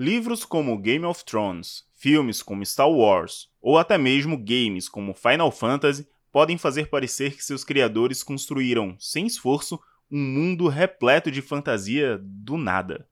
[0.00, 5.50] Livros como Game of Thrones, filmes como Star Wars ou até mesmo games como Final
[5.50, 9.76] Fantasy podem fazer parecer que seus criadores construíram, sem esforço,
[10.08, 13.08] um mundo repleto de fantasia do nada.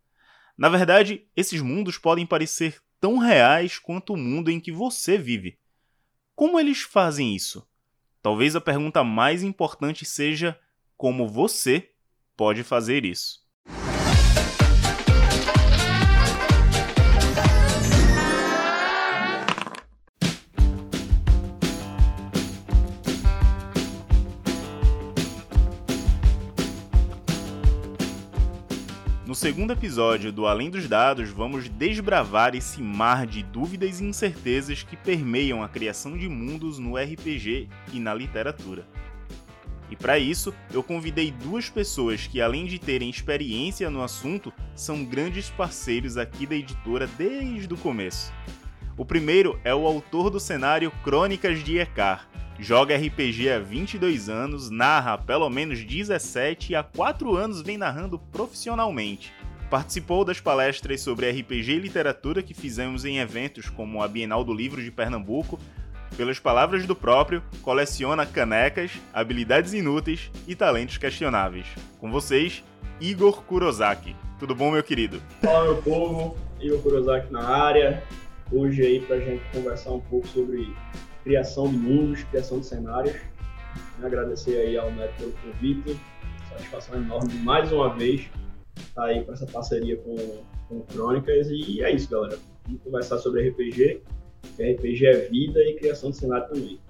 [0.56, 5.58] Na verdade, esses mundos podem parecer tão reais quanto o mundo em que você vive.
[6.36, 7.68] Como eles fazem isso?
[8.22, 10.56] Talvez a pergunta mais importante seja
[10.96, 11.90] como você
[12.36, 13.44] pode fazer isso.
[29.46, 34.96] Segundo episódio do Além dos Dados, vamos desbravar esse mar de dúvidas e incertezas que
[34.96, 38.84] permeiam a criação de mundos no RPG e na literatura.
[39.88, 45.04] E para isso, eu convidei duas pessoas que, além de terem experiência no assunto, são
[45.04, 48.32] grandes parceiros aqui da editora desde o começo.
[48.98, 54.70] O primeiro é o autor do cenário Crônicas de Ekar, Joga RPG há 22 anos,
[54.70, 59.30] narra pelo menos 17 e há 4 anos vem narrando profissionalmente.
[59.70, 64.54] Participou das palestras sobre RPG e literatura que fizemos em eventos como a Bienal do
[64.54, 65.58] Livro de Pernambuco.
[66.16, 71.66] Pelas palavras do próprio, coleciona canecas, habilidades inúteis e talentos questionáveis.
[71.98, 72.62] Com vocês,
[73.00, 74.14] Igor Kurosaki.
[74.38, 75.20] Tudo bom, meu querido?
[75.42, 76.36] Fala, meu povo.
[76.60, 78.04] Igor Kurosaki na área.
[78.52, 80.72] Hoje aí pra gente conversar um pouco sobre
[81.24, 83.16] criação de mundos, criação de cenários.
[84.00, 85.98] Agradecer aí ao Neto pelo convite,
[86.50, 88.30] satisfação enorme mais uma vez
[88.94, 90.16] tá aí para essa parceria com,
[90.68, 92.38] com Crônicas e é isso, galera.
[92.64, 94.02] Vamos conversar sobre RPG,
[94.58, 96.80] RPG é vida e criação de cenário também.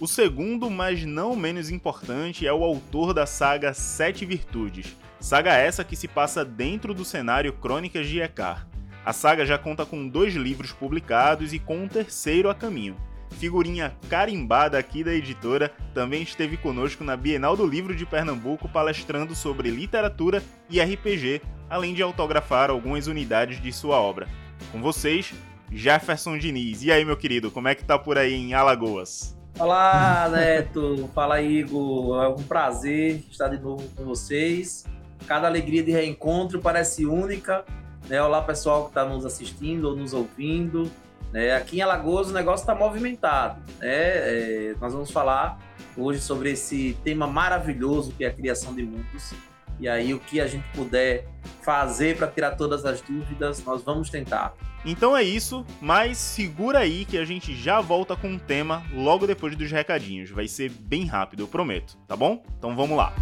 [0.00, 4.96] O segundo, mas não menos importante, é o autor da saga Sete Virtudes.
[5.20, 8.66] Saga essa que se passa dentro do cenário Crônicas de Ekar.
[9.04, 12.96] A saga já conta com dois livros publicados e com um terceiro a caminho
[13.32, 19.34] figurinha carimbada aqui da editora, também esteve conosco na Bienal do Livro de Pernambuco palestrando
[19.34, 24.28] sobre literatura e RPG, além de autografar algumas unidades de sua obra.
[24.70, 25.32] Com vocês,
[25.70, 26.82] Jefferson Diniz.
[26.82, 29.36] E aí, meu querido, como é que tá por aí em Alagoas?
[29.58, 31.08] Olá, Neto.
[31.14, 32.22] Fala, Igor.
[32.22, 34.84] É um prazer estar de novo com vocês.
[35.26, 37.64] Cada alegria de reencontro parece única.
[38.08, 38.20] Né?
[38.22, 40.90] Olá, pessoal que está nos assistindo ou nos ouvindo.
[41.32, 41.54] Né?
[41.56, 43.60] Aqui em Alagoas o negócio está movimentado.
[43.80, 43.88] Né?
[43.88, 45.58] É, nós vamos falar
[45.96, 49.32] hoje sobre esse tema maravilhoso que é a criação de mundos.
[49.80, 51.26] E aí, o que a gente puder
[51.62, 54.54] fazer para tirar todas as dúvidas, nós vamos tentar.
[54.84, 59.26] Então é isso, mas segura aí que a gente já volta com o tema logo
[59.26, 60.30] depois dos recadinhos.
[60.30, 62.42] Vai ser bem rápido, eu prometo, tá bom?
[62.58, 63.12] Então vamos lá.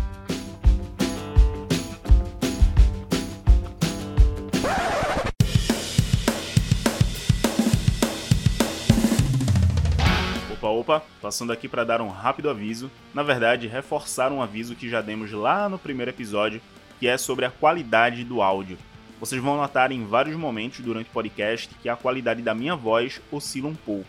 [10.81, 15.03] Opa, passando aqui para dar um rápido aviso, na verdade, reforçar um aviso que já
[15.03, 16.59] demos lá no primeiro episódio,
[16.99, 18.79] que é sobre a qualidade do áudio.
[19.21, 23.21] Vocês vão notar em vários momentos durante o podcast que a qualidade da minha voz
[23.31, 24.09] oscila um pouco.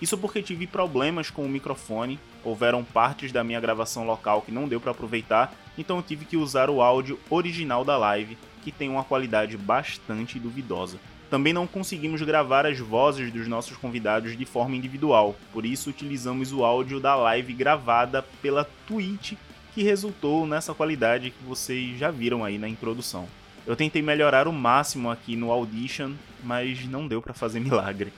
[0.00, 4.66] Isso porque tive problemas com o microfone, houveram partes da minha gravação local que não
[4.66, 8.88] deu para aproveitar, então eu tive que usar o áudio original da live, que tem
[8.88, 10.96] uma qualidade bastante duvidosa.
[11.28, 16.52] Também não conseguimos gravar as vozes dos nossos convidados de forma individual, por isso utilizamos
[16.52, 19.32] o áudio da live gravada pela Twitch,
[19.74, 23.26] que resultou nessa qualidade que vocês já viram aí na introdução.
[23.66, 26.12] Eu tentei melhorar o máximo aqui no Audition,
[26.44, 28.12] mas não deu para fazer milagre.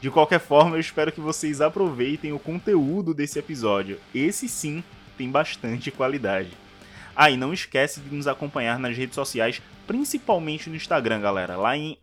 [0.00, 3.98] De qualquer forma, eu espero que vocês aproveitem o conteúdo desse episódio.
[4.14, 4.82] Esse sim
[5.18, 6.50] tem bastante qualidade.
[7.16, 11.76] Ah, e não esquece de nos acompanhar nas redes sociais principalmente no Instagram, galera, lá
[11.76, 11.96] em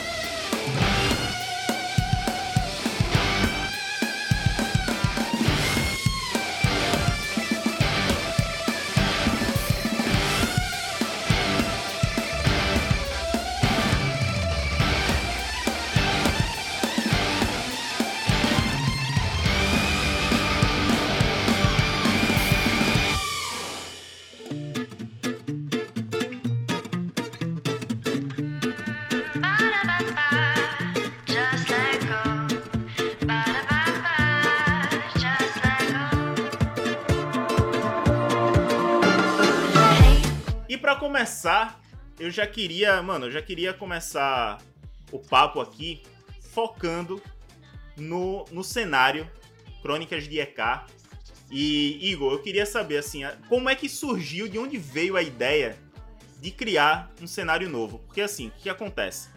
[40.75, 41.81] E para começar,
[42.19, 44.61] eu já queria, mano, eu já queria começar
[45.09, 46.03] o papo aqui
[46.51, 47.23] focando
[47.95, 49.25] no, no cenário
[49.81, 50.81] Crônicas de EK.
[51.49, 55.79] E, Igor, eu queria saber, assim, como é que surgiu, de onde veio a ideia
[56.41, 57.99] de criar um cenário novo?
[57.99, 59.29] Porque, assim, o que acontece?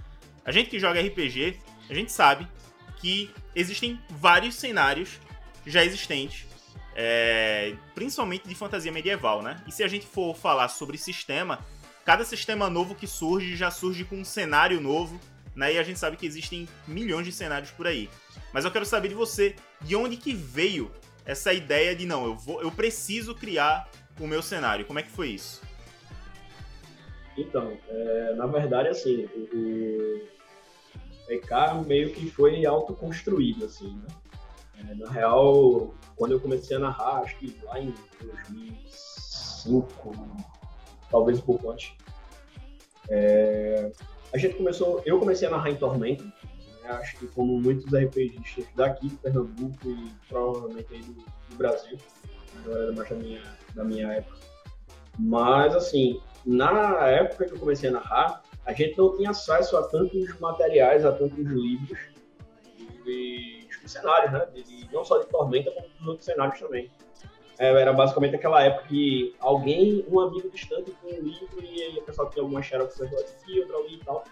[0.44, 1.56] A gente que joga RPG,
[1.88, 2.48] a gente sabe
[2.96, 5.20] que existem vários cenários
[5.64, 6.47] já existentes,
[7.00, 9.62] é, principalmente de fantasia medieval, né?
[9.68, 11.64] E se a gente for falar sobre sistema,
[12.04, 15.20] cada sistema novo que surge já surge com um cenário novo,
[15.54, 15.74] né?
[15.74, 18.10] E a gente sabe que existem milhões de cenários por aí.
[18.52, 20.90] Mas eu quero saber de você, de onde que veio
[21.24, 24.84] essa ideia de não, eu vou, eu preciso criar o meu cenário.
[24.84, 25.62] Como é que foi isso?
[27.36, 30.20] Então, é, na verdade, assim, o,
[31.28, 34.08] EK meio que foi autoconstruído, assim, né?
[34.78, 40.12] É, na real, quando eu comecei a narrar, acho que lá em 2005,
[41.10, 41.92] talvez um pouco antes,
[43.08, 43.90] é,
[44.32, 46.32] a gente começou, eu comecei a narrar em Tormento, né?
[46.90, 51.98] acho que como muitos RPGistas daqui, de Pernambuco e provavelmente aí do, do Brasil,
[52.58, 53.42] agora era mais da minha,
[53.74, 54.38] da minha época.
[55.18, 59.82] Mas, assim, na época que eu comecei a narrar, a gente não tinha acesso a
[59.88, 61.98] tantos materiais, a tantos livros
[63.04, 63.57] de,
[63.88, 64.46] de cenários, né?
[64.54, 66.90] De, não só de Tormenta, como dos outros cenários também.
[67.58, 72.02] É, era basicamente aquela época que alguém, um amigo distante, tinha um livro e o
[72.02, 74.24] pessoal tinha alguma xerox aqui, outra ali e tal.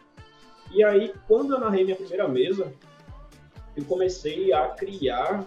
[0.71, 2.73] E aí, quando eu narrei minha primeira mesa,
[3.77, 5.45] eu comecei a criar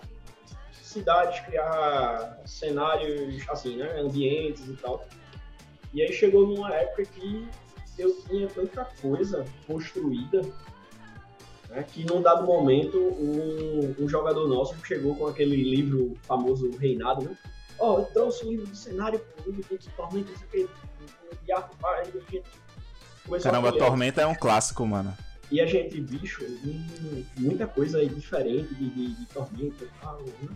[0.72, 4.00] cidades, criar cenários, assim, né?
[4.00, 5.06] Ambientes e tal.
[5.94, 7.48] E aí chegou numa época que
[7.98, 10.42] eu tinha tanta coisa construída
[11.70, 17.24] né, que num dado momento um, um, jogador nosso chegou com aquele livro famoso Reinado,
[17.24, 17.38] né?
[17.78, 20.68] Ó, oh, eu trouxe um livro de cenário, um livro de tormenta, isso aqui,
[21.52, 22.44] arco, a gente
[23.44, 25.16] Caramba, Tormenta é um clássico, mano.
[25.52, 26.44] E a gente, bicho,
[27.38, 30.50] muita coisa diferente de, de, de Tormenta e tal, né?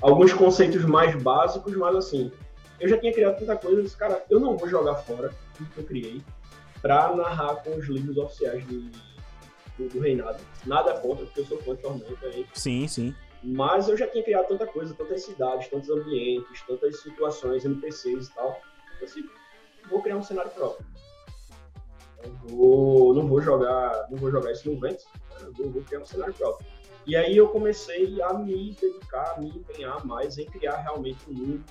[0.00, 2.30] Alguns conceitos mais básicos, mas assim,
[2.78, 5.70] eu já tinha criado tanta coisa, eu disse, cara, eu não vou jogar fora tudo
[5.70, 6.22] que eu criei
[6.80, 8.90] para narrar com os livros oficiais de,
[9.78, 10.38] do, do, Reinado.
[10.66, 12.46] Nada contra, porque eu sou fã de Tormenta aí.
[12.54, 13.14] Sim, sim.
[13.42, 18.34] Mas eu já tinha criado tanta coisa, tantas cidades, tantos ambientes, tantas situações, NPCs e
[18.34, 18.60] tal.
[19.00, 19.24] Eu assim,
[19.88, 20.84] vou criar um cenário próprio.
[22.24, 25.50] Eu vou, não vou jogar, não vou jogar isso no vento, né?
[25.56, 26.66] vou, vou criar um cenário próprio.
[27.06, 31.32] E aí eu comecei a me dedicar, a me empenhar mais em criar realmente um
[31.32, 31.64] mundo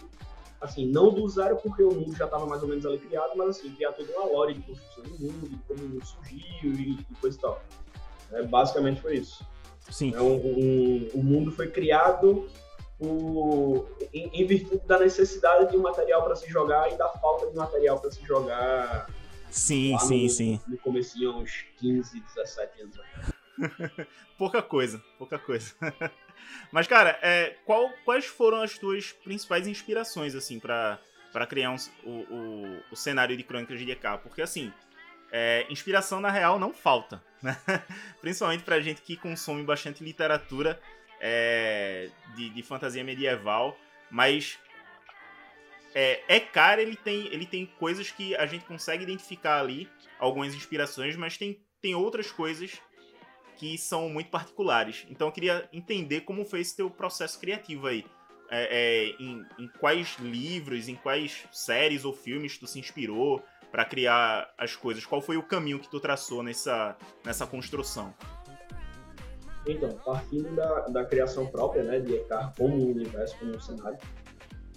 [0.60, 3.50] assim, não do zero porque o mundo já estava mais ou menos ali criado, mas
[3.50, 7.00] assim, criar toda uma lore de construção do mundo, de como o mundo surgiu e,
[7.00, 7.62] e coisa e tal.
[8.31, 9.45] É, basicamente foi isso.
[9.89, 10.15] Sim.
[10.18, 12.47] Um, o mundo foi criado
[13.00, 17.47] por, em, em, virtude da necessidade de um material para se jogar e da falta
[17.47, 19.09] de material para se jogar.
[19.50, 20.62] Sim, sim, no, sim.
[20.68, 22.97] No comecinho, uns 15, 17 anos.
[24.38, 25.74] pouca coisa, pouca coisa.
[26.71, 31.00] Mas, cara, é, qual, quais foram as tuas principais inspirações, assim, para
[31.47, 34.19] criar um, o, o, o, cenário de Crônicas de DK?
[34.24, 34.72] Porque, assim,
[35.31, 37.57] é, inspiração, na real, não falta, né?
[38.22, 40.79] Principalmente pra gente que consome bastante literatura
[41.19, 43.77] é, de, de fantasia medieval,
[44.10, 44.57] mas
[45.93, 50.53] é, é caro, ele tem, ele tem coisas que a gente consegue identificar ali, algumas
[50.53, 52.79] inspirações, mas tem, tem outras coisas
[53.57, 55.05] que são muito particulares.
[55.10, 58.05] Então eu queria entender como foi esse teu processo criativo aí.
[58.50, 63.43] É, é, em, em, quais livros, em quais séries ou filmes tu se inspirou
[63.77, 65.05] para criar as coisas?
[65.05, 68.12] Qual foi o caminho que tu traçou nessa, nessa construção?
[69.67, 74.00] Então, partindo da, da criação própria, né, de Ekar como um universo, como um cenário,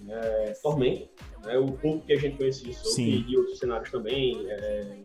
[0.07, 1.09] é, Tormento,
[1.43, 3.25] né, o pouco que a gente conhecia sobre, Sim.
[3.27, 4.99] e outros cenários também, é,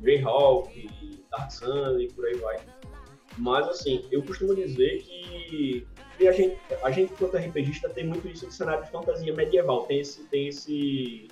[0.00, 2.56] Greyhawk, Dark Sun e por aí vai.
[3.36, 5.86] Mas, assim, eu costumo dizer que
[6.26, 9.84] a gente, a gente enquanto RPGista, tem muito isso de cenário de fantasia medieval.
[9.84, 11.28] Tem esse, tem esse,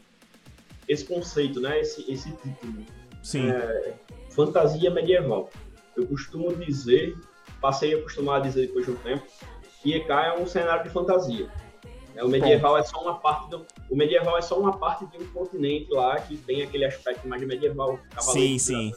[0.88, 1.80] esse conceito, né?
[1.80, 2.84] Esse, esse título.
[3.22, 3.50] Sim.
[3.50, 3.94] É,
[4.30, 5.50] fantasia medieval.
[5.96, 7.16] Eu costumo dizer,
[7.60, 9.24] passei a acostumar a dizer depois de um tempo,
[9.82, 11.50] que EK é um cenário de fantasia.
[12.14, 15.18] É, o medieval é só uma parte do, o medieval é só uma parte de
[15.18, 17.98] um continente lá que tem aquele aspecto mais medieval.
[18.20, 18.92] Sim, sim.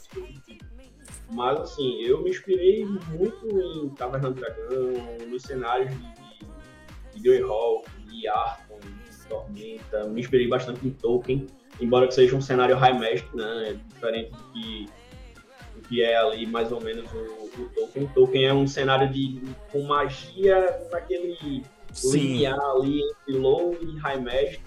[1.30, 7.88] Mas, assim, eu me inspirei muito em Caverna do Dragão, nos cenários de, de Greyhawk,
[8.06, 10.06] de Arkham, de Tormenta.
[10.06, 11.48] Me inspirei bastante em Tolkien,
[11.80, 13.80] embora que seja um cenário high magic, né?
[13.88, 14.90] Diferente do que,
[15.76, 18.08] do que é ali, mais ou menos, o, o Tolkien.
[18.08, 22.18] Tolkien é um cenário de, com magia naquele Sim.
[22.18, 24.62] linear ali entre low e high magic.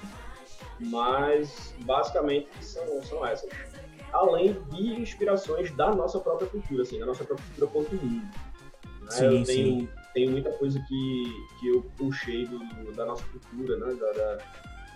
[0.80, 3.50] Mas basicamente são, são essas.
[4.12, 8.26] Além de inspirações da nossa própria cultura, assim, da nossa própria cultura quanto mundo.
[9.02, 9.10] Né?
[9.10, 9.88] Sim, eu tenho, sim.
[10.12, 13.94] Tenho muita coisa que, que eu puxei do, da nossa cultura, né?
[13.94, 14.38] Da, da,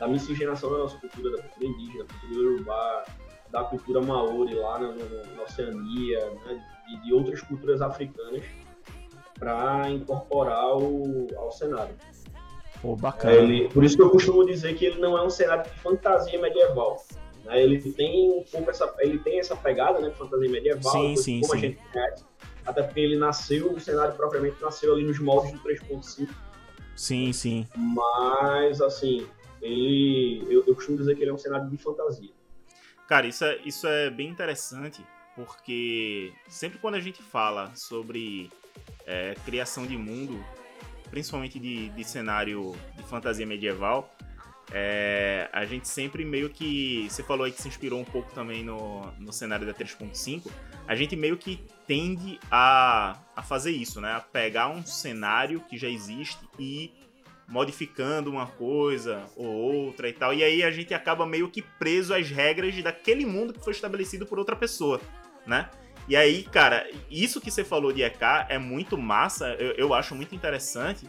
[0.01, 3.05] da miscigenação da nossa cultura, da cultura indígena, da cultura urbana,
[3.51, 6.65] da cultura maori lá na, na Oceania, né?
[6.89, 8.45] e de outras culturas africanas
[9.39, 11.95] para incorporar o, ao cenário.
[12.81, 13.35] Pô, bacana.
[13.35, 16.41] Ele, por isso que eu costumo dizer que ele não é um cenário de fantasia
[16.41, 17.03] medieval.
[17.45, 17.63] Né?
[17.63, 21.41] Ele tem um pouco essa, ele tem essa pegada, né, de fantasia medieval, sim, sim,
[21.41, 21.59] como sim.
[21.59, 22.25] a gente conhece.
[22.67, 26.29] Até porque ele nasceu, o cenário propriamente nasceu ali nos moldes do 3.5.
[26.97, 27.69] Sim, sim.
[27.77, 29.27] Mas, assim,
[29.63, 32.31] ele, eu, eu costumo dizer que ele é um cenário de fantasia.
[33.07, 35.05] Cara, isso é, isso é bem interessante,
[35.37, 38.51] porque sempre quando a gente fala sobre
[39.07, 40.45] é, criação de mundo,
[41.11, 44.13] principalmente de, de cenário de fantasia medieval,
[44.73, 47.07] é, a gente sempre meio que.
[47.09, 50.51] Você falou aí que se inspirou um pouco também no, no cenário da 3.5.
[50.87, 54.13] A gente meio que tende a, a fazer isso, né?
[54.13, 56.93] A pegar um cenário que já existe e
[57.49, 60.35] modificando uma coisa ou outra e tal.
[60.35, 64.27] E aí a gente acaba meio que preso às regras daquele mundo que foi estabelecido
[64.27, 65.01] por outra pessoa,
[65.47, 65.71] né?
[66.09, 70.15] E aí, cara, isso que você falou de EK é muito massa, eu, eu acho
[70.15, 71.07] muito interessante,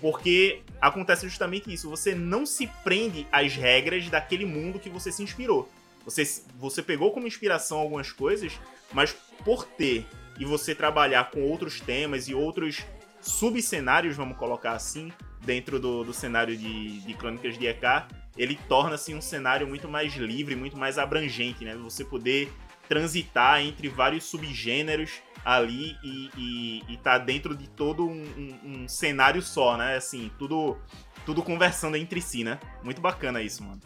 [0.00, 1.90] porque acontece justamente isso.
[1.90, 5.68] Você não se prende às regras daquele mundo que você se inspirou.
[6.08, 8.58] Você, você pegou como inspiração algumas coisas,
[8.92, 10.06] mas por ter
[10.38, 12.82] e você trabalhar com outros temas e outros
[13.20, 18.06] subcenários, vamos colocar assim, dentro do, do cenário de, de Crônicas de EK,
[18.38, 21.74] ele torna-se um cenário muito mais livre, muito mais abrangente, né?
[21.76, 22.50] Você poder
[22.88, 29.42] transitar entre vários subgêneros ali e, e, tá dentro de todo um, um, um, cenário
[29.42, 29.96] só, né?
[29.96, 30.78] Assim, tudo,
[31.26, 32.58] tudo conversando entre si, né?
[32.82, 33.80] Muito bacana isso, mano.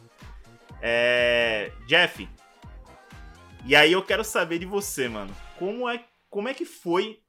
[0.82, 1.70] É...
[1.86, 2.28] Jeff,
[3.64, 5.34] e aí eu quero saber de você, mano.
[5.58, 7.20] Como é, como é que foi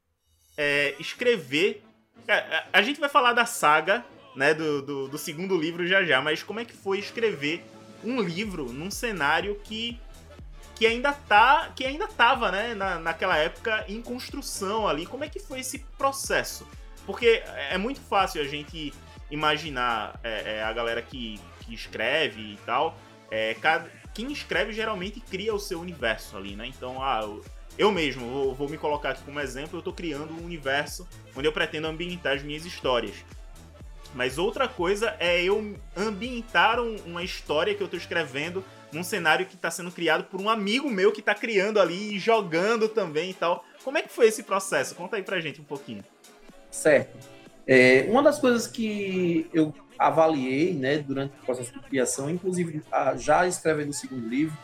[0.56, 1.82] é, escrever...
[2.28, 6.20] A, a, gente vai falar da saga, né, do, do, do segundo livro já já,
[6.20, 7.64] mas como é que foi escrever
[8.02, 9.98] um livro num cenário que
[10.74, 15.06] que ainda tá, que ainda tava, né, na, naquela época em construção ali.
[15.06, 16.68] Como é que foi esse processo?
[17.06, 18.92] Porque é muito fácil a gente
[19.30, 22.98] imaginar é, é, a galera que, que escreve e tal.
[23.34, 26.68] É, cada, quem escreve geralmente cria o seu universo ali, né?
[26.68, 27.44] Então, ah, eu,
[27.76, 29.76] eu mesmo vou, vou, me colocar aqui como exemplo.
[29.76, 33.16] Eu tô criando um universo onde eu pretendo ambientar as minhas histórias.
[34.14, 39.46] Mas outra coisa é eu ambientar um, uma história que eu tô escrevendo num cenário
[39.46, 43.30] que está sendo criado por um amigo meu que está criando ali e jogando também
[43.30, 43.64] e tal.
[43.82, 44.94] Como é que foi esse processo?
[44.94, 46.04] Conta aí pra gente um pouquinho.
[46.70, 47.18] Certo.
[47.66, 52.82] É, uma das coisas que eu avaliei né, durante o processo de criação, inclusive
[53.16, 54.56] já escrevendo o segundo livro,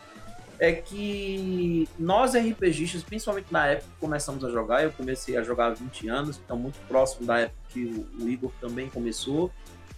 [0.59, 5.67] é que nós RPGistas, principalmente na época que começamos a jogar, eu comecei a jogar
[5.67, 9.51] há 20 anos, então muito próximo da época que o, o Igor também começou,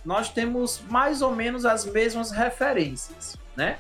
[0.05, 3.77] nós temos mais ou menos as mesmas referências, né?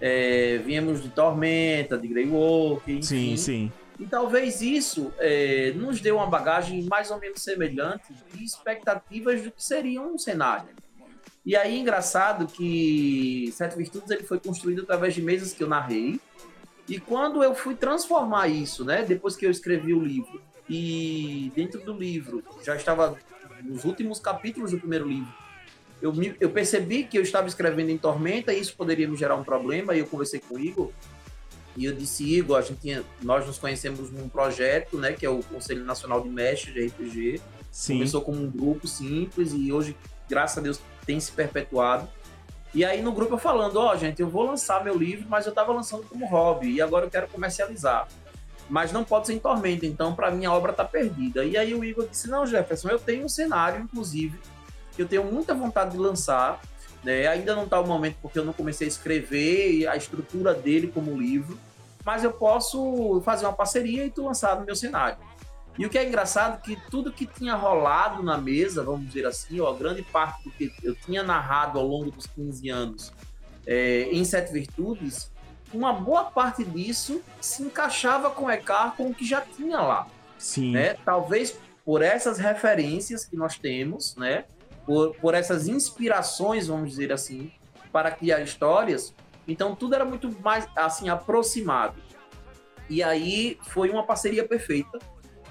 [0.00, 3.02] é, viemos de Tormenta, de Grey Walk, enfim.
[3.02, 3.72] Sim, sim.
[3.98, 9.50] E talvez isso é, nos dê uma bagagem mais ou menos semelhante de expectativas do
[9.50, 10.68] que seria um cenário.
[11.46, 16.20] E aí, engraçado que Sete Virtudes ele foi construído através de mesas que eu narrei.
[16.88, 21.80] E quando eu fui transformar isso, né, depois que eu escrevi o livro, e dentro
[21.80, 23.16] do livro já estava
[23.62, 25.32] nos últimos capítulos do primeiro livro,
[26.02, 29.36] eu, me, eu percebi que eu estava escrevendo em Tormenta e isso poderia me gerar
[29.36, 29.94] um problema.
[29.94, 30.90] E eu conversei com o Igor
[31.76, 35.30] e eu disse, Igor, a gente tinha, nós nos conhecemos num projeto, né, que é
[35.30, 37.40] o Conselho Nacional de Mestres de RPG.
[37.70, 37.94] Sim.
[37.94, 39.96] Começou como um grupo simples e hoje,
[40.28, 42.08] graças a Deus, tem se perpetuado.
[42.74, 45.46] E aí no grupo eu falando, ó, oh, gente, eu vou lançar meu livro, mas
[45.46, 48.06] eu estava lançando como hobby e agora eu quero comercializar.
[48.68, 51.44] Mas não pode ser em Tormenta, então para mim a obra está perdida.
[51.44, 54.38] E aí o Igor disse, não, Jefferson, eu tenho um cenário, inclusive,
[54.94, 56.60] que eu tenho muita vontade de lançar.
[57.04, 57.28] Né?
[57.28, 61.16] Ainda não está o momento porque eu não comecei a escrever a estrutura dele como
[61.16, 61.56] livro,
[62.04, 65.16] mas eu posso fazer uma parceria e tu lançar no meu cenário.
[65.78, 69.26] E o que é engraçado é que tudo que tinha rolado na mesa, vamos dizer
[69.26, 73.12] assim, ó, grande parte do que eu tinha narrado ao longo dos 15 anos
[73.66, 75.30] é, em Sete Virtudes,
[75.72, 80.06] uma boa parte disso se encaixava com o Ecar com o que já tinha lá.
[80.38, 80.72] Sim.
[80.72, 80.94] Né?
[81.04, 84.44] Talvez por essas referências que nós temos, né?
[84.86, 87.50] por, por essas inspirações, vamos dizer assim,
[87.92, 89.12] para criar histórias.
[89.46, 91.96] Então tudo era muito mais assim aproximado.
[92.88, 94.98] E aí foi uma parceria perfeita,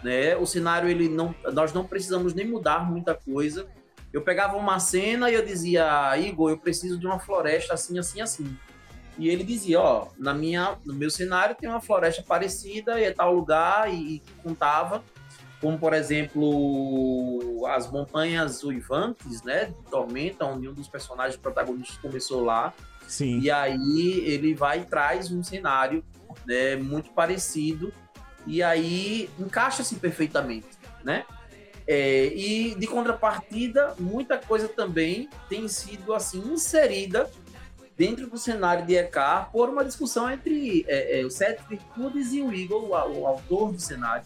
[0.06, 0.38] né?
[0.38, 3.66] O cenário ele não, nós não precisamos nem mudar muita coisa.
[4.14, 8.22] Eu pegava uma cena e eu dizia, Igor, eu preciso de uma floresta assim, assim,
[8.22, 8.56] assim.
[9.18, 13.12] E ele dizia, ó, na minha, no meu cenário tem uma floresta parecida e é
[13.12, 15.04] tal lugar e, e contava
[15.60, 22.44] como por exemplo as montanhas uivantes, né, de Tormenta, onde um dos personagens protagonistas começou
[22.44, 22.72] lá.
[23.08, 23.40] Sim.
[23.40, 26.04] E aí ele vai e traz um cenário
[26.46, 27.92] né, muito parecido
[28.46, 30.68] e aí encaixa-se perfeitamente,
[31.04, 31.26] né?
[31.88, 37.30] É, e de contrapartida, muita coisa também tem sido assim inserida
[37.96, 39.16] dentro do cenário de EK
[39.52, 43.72] por uma discussão entre é, é, o Sete Virtudes e o Eagle, o, o autor
[43.72, 44.26] do cenário.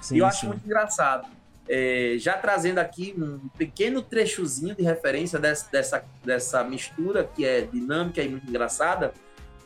[0.00, 0.46] Sim, e eu acho sim.
[0.46, 1.28] muito engraçado.
[1.68, 7.60] É, já trazendo aqui um pequeno trechozinho de referência dessa, dessa, dessa mistura que é
[7.60, 9.12] dinâmica e muito engraçada,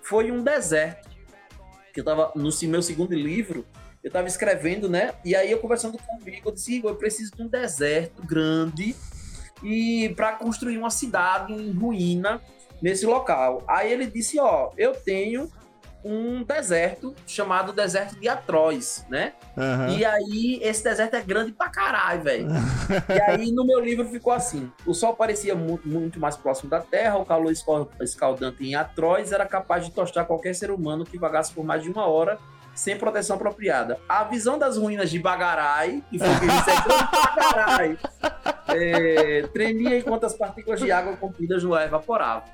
[0.02, 1.08] foi um deserto.
[1.92, 3.64] Que eu tava no meu segundo livro,
[4.04, 5.14] eu estava escrevendo, né?
[5.24, 8.94] E aí eu conversando comigo, eu disse, Igor, eu preciso de um deserto grande
[9.62, 12.38] e para construir uma cidade em ruína
[12.82, 13.64] nesse local.
[13.66, 15.50] Aí ele disse, ó, eu tenho
[16.04, 19.32] um deserto chamado Deserto de Atroz, né?
[19.56, 19.96] Uhum.
[19.96, 22.48] E aí, esse deserto é grande pra caralho, velho.
[23.08, 26.80] e aí, no meu livro ficou assim: o sol parecia muito, muito mais próximo da
[26.80, 27.50] Terra, o calor
[28.02, 31.88] escaldante em Atroz era capaz de tostar qualquer ser humano que vagasse por mais de
[31.88, 32.38] uma hora
[32.74, 33.98] sem proteção apropriada.
[34.08, 37.98] A visão das ruínas de Bagarai, que foi que disse, é Bagarai,
[38.68, 42.48] é, tremia enquanto as partículas de água contidas no ar evaporavam.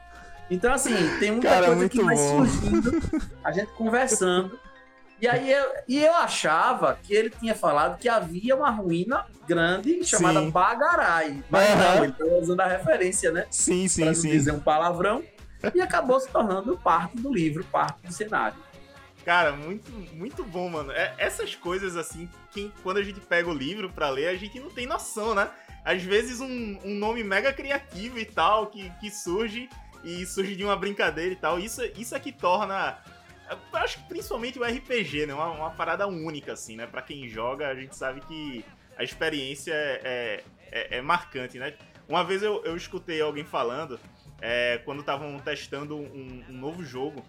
[0.51, 2.45] Então, assim, tem muita Cara, coisa que vai bom.
[2.45, 4.59] surgindo, a gente conversando.
[5.21, 10.03] E aí eu, e eu achava que ele tinha falado que havia uma ruína grande
[10.03, 10.51] chamada sim.
[10.51, 11.45] Bagarai.
[11.49, 11.77] Mas uhum.
[11.77, 13.47] não, ele estava usando a referência, né?
[13.51, 14.31] Sim, sim, pra sim.
[14.31, 15.23] dizer um palavrão.
[15.75, 18.57] E acabou se tornando parte do livro, parte do cenário.
[19.25, 20.93] Cara, muito, muito bom, mano.
[20.93, 24.59] É, essas coisas, assim, que quando a gente pega o livro para ler, a gente
[24.59, 25.51] não tem noção, né?
[25.85, 29.69] Às vezes um, um nome mega criativo e tal, que, que surge
[30.03, 31.59] e surge de uma brincadeira e tal.
[31.59, 32.99] Isso, isso é que torna.
[33.51, 35.35] Eu acho que principalmente o RPG, né?
[35.35, 36.87] Uma, uma parada única, assim, né?
[36.87, 38.65] Pra quem joga, a gente sabe que
[38.97, 41.75] a experiência é, é, é marcante, né?
[42.09, 43.99] Uma vez eu, eu escutei alguém falando,
[44.41, 47.25] é, quando estavam testando um, um, novo jogo,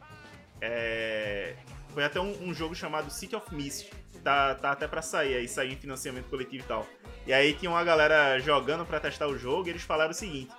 [0.60, 1.56] é,
[1.92, 3.92] foi até um, um, jogo chamado City of Mist.
[4.24, 6.88] Tá, tá até pra sair, aí sair em financiamento coletivo e tal.
[7.26, 10.52] E aí tinha uma galera jogando para testar o jogo e eles falaram o seguinte: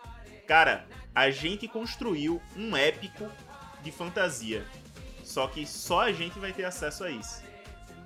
[0.46, 3.30] Cara, a gente construiu um épico
[3.82, 4.64] de fantasia.
[5.22, 7.42] Só que só a gente vai ter acesso a isso.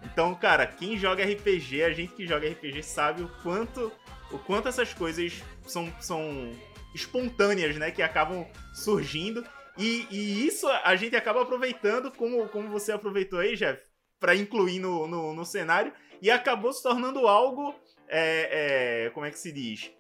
[0.05, 3.93] Então, cara, quem joga RPG, a gente que joga RPG sabe o quanto
[4.31, 6.53] o quanto essas coisas são, são
[6.95, 9.45] espontâneas, né, que acabam surgindo
[9.77, 13.83] e, e isso a gente acaba aproveitando como, como você aproveitou aí, Jeff,
[14.19, 17.75] para incluir no, no, no, cenário e acabou se tornando algo
[18.09, 19.91] é, é, como é que se diz?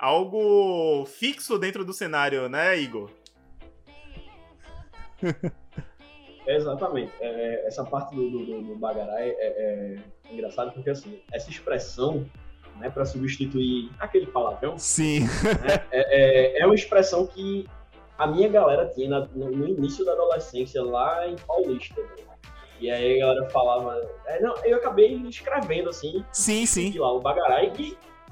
[0.00, 3.10] algo fixo dentro do cenário, né, Igor?
[6.46, 7.12] Exatamente.
[7.20, 12.26] É, essa parte do, do, do Bagarai é, é, é engraçado porque assim, essa expressão
[12.78, 15.20] né, para substituir aquele palavrão Sim.
[15.20, 17.68] Né, é, é, é, uma expressão que
[18.20, 22.02] a minha galera tinha na, no, início da adolescência lá em Paulista.
[22.02, 22.08] Né?
[22.78, 23.98] E aí a galera falava.
[24.26, 26.22] É, não, eu acabei escrevendo assim.
[26.30, 26.98] Sim, sim.
[26.98, 27.72] Lá, o Bagarai.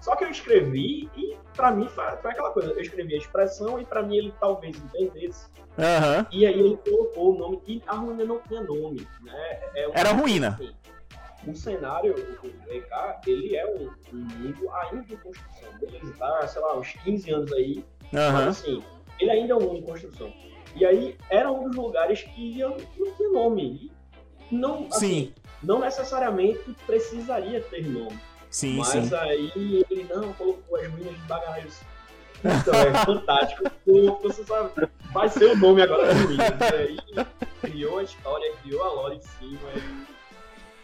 [0.02, 3.80] Só que eu escrevi e para mim foi, foi, aquela coisa, eu escrevi a expressão
[3.80, 5.46] e para mim ele talvez entendesse.
[5.78, 6.26] Uhum.
[6.30, 9.60] E aí ele colocou o nome, e a ruína não tinha nome, né?
[9.74, 10.48] É Era ruína.
[10.60, 10.74] Assim,
[11.50, 12.88] o cenário, o EK,
[13.26, 15.68] ele é um, um mundo ainda em construção.
[15.82, 18.32] Ele está, sei lá, uns 15 anos aí, uhum.
[18.32, 18.84] mas assim,
[19.20, 20.32] ele ainda é um mundo em construção.
[20.74, 23.92] E aí era um dos lugares que eu não tinha nome.
[24.50, 25.34] Não, assim, Sim.
[25.62, 28.18] não necessariamente precisaria ter nome.
[28.50, 29.14] Sim, Mas sim.
[29.14, 31.80] aí ele não colocou as ruínas de Bagalhos.
[32.38, 33.64] Então, é fantástico.
[34.22, 36.48] Você sabe, vai ser o nome agora das ruínas.
[36.48, 37.26] E aí
[37.60, 39.68] criou a história, criou a lore em cima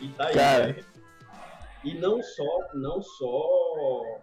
[0.01, 0.37] e, e tá aí.
[0.37, 0.85] Né?
[1.85, 4.21] E não só, não só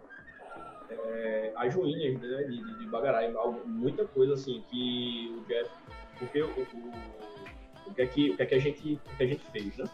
[1.06, 3.32] é, as ruínas né, de, de, de Bagarai,
[3.64, 5.70] muita coisa assim que o Jeff.
[6.18, 6.92] Porque o, o,
[7.86, 9.76] o, que, é que, o que é que a gente, o que a gente fez,
[9.76, 9.88] né?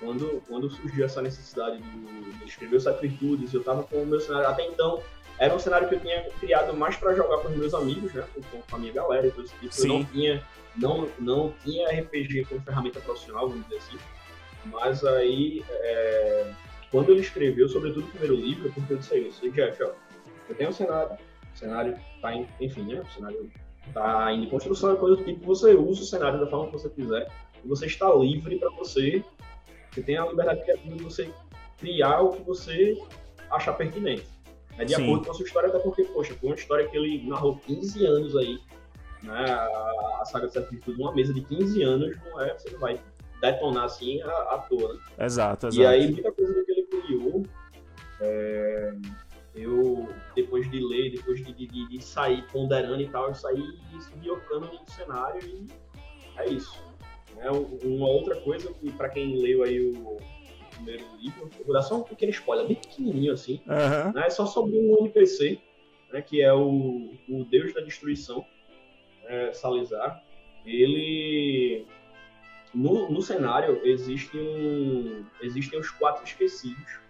[0.00, 4.20] quando, quando surgiu essa necessidade de, de escrever os Virtudes, eu estava com o meu
[4.20, 5.02] cenário, até então,
[5.38, 8.24] era um cenário que eu tinha criado mais para jogar com os meus amigos, né,
[8.34, 9.54] com, com a minha galera e tudo isso.
[9.60, 9.82] Tipo.
[9.82, 10.44] Eu não tinha,
[10.76, 13.98] não, não tinha RPG como ferramenta profissional, vamos dizer assim.
[14.66, 16.50] Mas aí, é,
[16.90, 19.90] quando ele escreveu, sobretudo o primeiro livro, porque eu disse aí, eu Jeff, ó,
[20.48, 21.16] eu tenho um cenário,
[21.54, 23.50] o cenário tá em, enfim, né, o cenário
[23.92, 26.88] tá em construção e coisa do tipo, você usa o cenário da forma que você
[26.90, 27.28] quiser,
[27.64, 29.24] e você está livre para você
[29.96, 31.30] você tem a liberdade criativa de você
[31.78, 32.98] criar o que você
[33.50, 34.26] achar pertinente.
[34.78, 35.04] É de Sim.
[35.04, 38.04] acordo com a sua história, até porque, poxa, foi uma história que ele narrou 15
[38.04, 38.58] anos aí
[39.22, 42.70] né, a, a saga de Sete Virtudes, uma mesa de 15 anos, não é, você
[42.70, 43.00] não vai
[43.40, 45.00] detonar assim à, à toa, né?
[45.18, 45.82] Exato, exato.
[45.82, 47.42] E aí, muita coisa que ele criou,
[48.20, 48.94] é,
[49.56, 53.62] eu, depois de ler, depois de, de, de, sair ponderando e tal, eu saí
[53.96, 55.66] esbiocando no cenário e
[56.36, 56.84] é isso.
[57.38, 60.16] É uma outra coisa que, para quem leu aí o
[60.70, 64.12] primeiro livro, eu vou dar só um pequeno spoiler, bem pequenininho assim, uhum.
[64.12, 64.26] né?
[64.26, 65.58] é só sobre um NPC,
[66.12, 68.44] né, que é o, o Deus da Destruição,
[69.24, 70.22] é, Salizar.
[70.64, 71.86] Ele
[72.74, 77.00] no, no cenário existe um, existem os quatro esquecidos,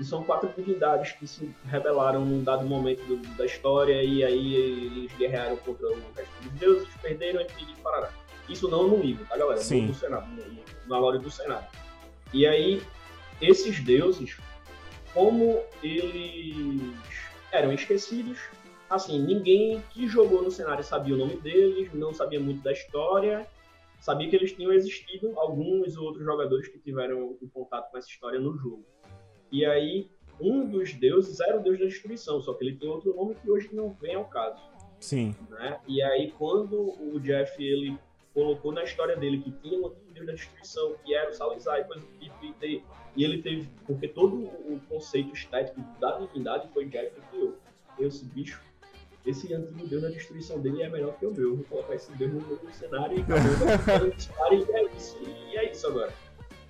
[0.00, 4.54] que são quatro divindades que se rebelaram num dado momento do, da história e aí
[4.54, 8.10] eles guerrearam contra o resto dos deuses, perderam e parará.
[8.48, 9.60] Isso não no livro, tá galera?
[9.60, 9.88] Sim.
[9.88, 11.68] No, cenário, no, na lore do cenário.
[12.32, 12.82] E aí,
[13.42, 14.38] esses deuses,
[15.12, 16.96] como eles
[17.52, 18.38] eram esquecidos,
[18.88, 23.46] assim, ninguém que jogou no cenário sabia o nome deles, não sabia muito da história,
[24.00, 28.40] sabia que eles tinham existido alguns outros jogadores que tiveram um contato com essa história
[28.40, 28.82] no jogo.
[29.50, 30.08] E aí,
[30.40, 33.50] um dos deuses era o deus da destruição, só que ele tem outro nome que
[33.50, 34.60] hoje não vem ao caso.
[34.98, 35.34] Sim.
[35.48, 35.80] Né?
[35.86, 37.98] E aí, quando o Jeff ele
[38.32, 41.84] colocou na história dele que tinha um deus da destruição, que era o Salazar e
[41.84, 43.68] coisa do tipo, e, ele teve.
[43.86, 47.56] Porque todo o conceito estético da divindade foi Jeff que criou.
[47.98, 48.62] Esse bicho
[49.26, 51.56] esse antigo Deus na destruição dele é melhor que o meu.
[51.56, 54.06] Vou colocar esse Deus no cenário e acabou
[54.52, 55.18] e é isso.
[55.22, 56.12] E é isso agora.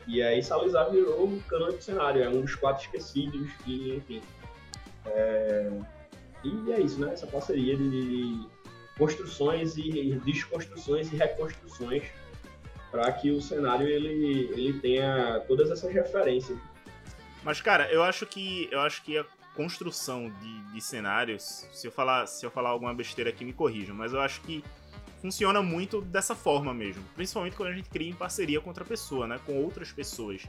[0.07, 4.23] E aí Salazar virou o canônico do cenário, é um dos quatro esquecidos, e enfim.
[5.07, 5.71] É...
[6.43, 7.13] E é isso, né?
[7.13, 8.47] Essa parceria de
[8.99, 12.05] construções e desconstruções e reconstruções
[12.91, 16.59] para que o cenário ele, ele tenha todas essas referências.
[17.43, 21.93] Mas cara, eu acho que eu acho que a construção de, de cenários, se eu
[21.93, 24.63] falar se eu falar alguma besteira aqui me corrijam, mas eu acho que
[25.21, 29.27] funciona muito dessa forma mesmo, principalmente quando a gente cria em parceria com outra pessoa,
[29.27, 30.43] né, com outras pessoas.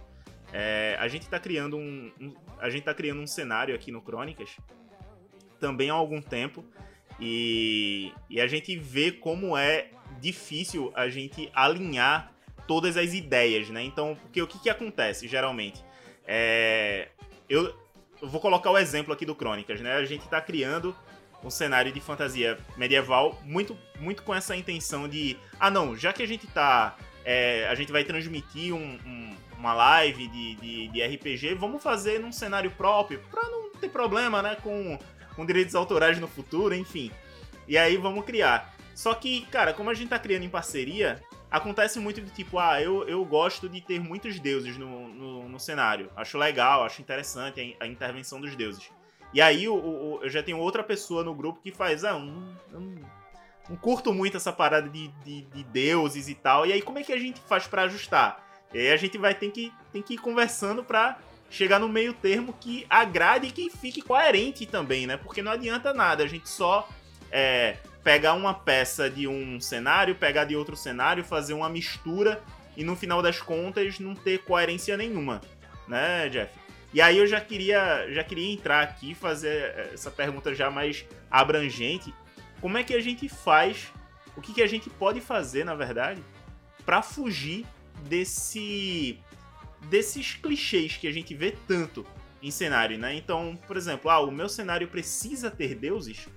[0.53, 4.01] É, a gente está criando um, um, a gente tá criando um cenário aqui no
[4.01, 4.57] Crônicas
[5.59, 6.65] também há algum tempo
[7.19, 12.33] e, e a gente vê como é difícil a gente alinhar
[12.67, 13.83] todas as ideias, né?
[13.83, 15.83] Então, porque o que, que acontece geralmente?
[16.25, 17.09] É,
[17.47, 17.73] eu,
[18.21, 19.93] vou colocar o exemplo aqui do Crônicas, né?
[19.93, 20.95] A gente está criando
[21.43, 26.21] um cenário de fantasia medieval muito, muito com essa intenção de, ah não, já que
[26.23, 31.03] a gente tá, é, a gente vai transmitir um, um, uma live de, de, de,
[31.03, 34.97] RPG, vamos fazer num cenário próprio, para não ter problema, né, com,
[35.35, 37.11] com direitos autorais no futuro, enfim.
[37.67, 38.75] E aí vamos criar.
[38.93, 42.81] Só que, cara, como a gente tá criando em parceria, acontece muito de tipo, ah,
[42.81, 46.09] eu, eu gosto de ter muitos deuses no, no, no cenário.
[46.15, 48.89] Acho legal, acho interessante a intervenção dos deuses.
[49.33, 52.55] E aí o, o, eu já tenho outra pessoa no grupo que faz, ah, não,
[52.71, 52.95] não,
[53.69, 56.65] não curto muito essa parada de, de, de, deuses e tal.
[56.65, 58.45] E aí como é que a gente faz para ajustar?
[58.73, 61.17] E aí a gente vai ter que, tem que ir conversando pra
[61.49, 65.17] chegar no meio termo que agrade e que fique coerente também, né?
[65.17, 66.87] Porque não adianta nada a gente só
[67.31, 72.41] é, pegar uma peça de um cenário, pegar de outro cenário, fazer uma mistura
[72.75, 75.41] e no final das contas não ter coerência nenhuma,
[75.87, 76.60] né, Jeff?
[76.93, 82.13] E aí eu já queria, já queria entrar aqui fazer essa pergunta já mais abrangente.
[82.59, 83.91] Como é que a gente faz?
[84.35, 86.21] O que, que a gente pode fazer, na verdade,
[86.85, 87.65] para fugir
[88.07, 89.19] desse
[89.89, 92.05] desses clichês que a gente vê tanto
[92.41, 93.15] em cenário, né?
[93.15, 96.27] Então, por exemplo, ah, o meu cenário precisa ter deuses,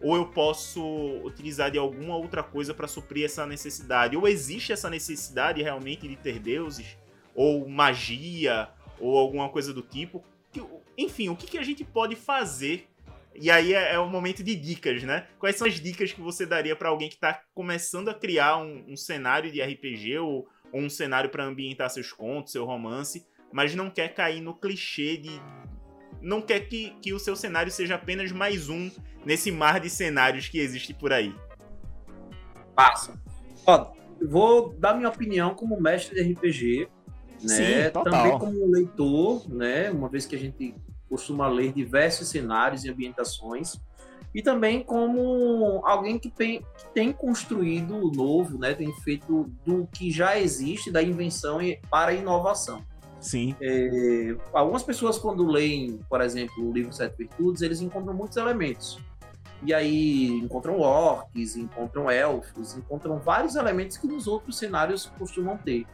[0.00, 0.82] ou eu posso
[1.24, 6.16] utilizar de alguma outra coisa para suprir essa necessidade, ou existe essa necessidade realmente de
[6.16, 6.96] ter deuses,
[7.34, 8.68] ou magia,
[9.00, 10.22] ou alguma coisa do tipo.
[10.96, 12.88] Enfim, o que, que a gente pode fazer?
[13.34, 15.26] E aí é, é, o momento de dicas, né?
[15.38, 18.84] Quais são as dicas que você daria para alguém que está começando a criar um,
[18.88, 23.74] um, cenário de RPG ou, ou um cenário para ambientar seus contos, seu romance, mas
[23.74, 25.40] não quer cair no clichê de.
[26.22, 28.90] Não quer que, que o seu cenário seja apenas mais um
[29.26, 31.34] nesse mar de cenários que existe por aí?
[32.74, 33.20] Passa.
[33.66, 36.88] Ó, vou dar minha opinião como mestre de RPG
[37.42, 37.84] né?
[37.84, 39.90] Sim, Também como leitor, né?
[39.90, 40.74] Uma vez que a gente
[41.08, 43.78] costuma ler diversos cenários e ambientações,
[44.34, 48.74] e também como alguém que tem, que tem construído o novo, né?
[48.74, 52.84] Tem feito do que já existe, da invenção para a inovação.
[53.20, 53.54] Sim.
[53.62, 58.98] É, algumas pessoas, quando leem, por exemplo, o livro Sete Virtudes, eles encontram muitos elementos.
[59.62, 65.86] E aí encontram orcs, encontram elfos, encontram vários elementos que nos outros cenários costumam ter.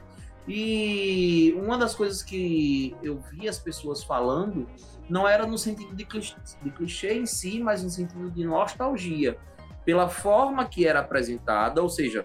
[0.48, 4.66] E uma das coisas que eu vi as pessoas falando
[5.09, 9.37] não era no sentido de clichê, de clichê em si, mas no sentido de nostalgia.
[9.85, 12.24] pela forma que era apresentada, ou seja,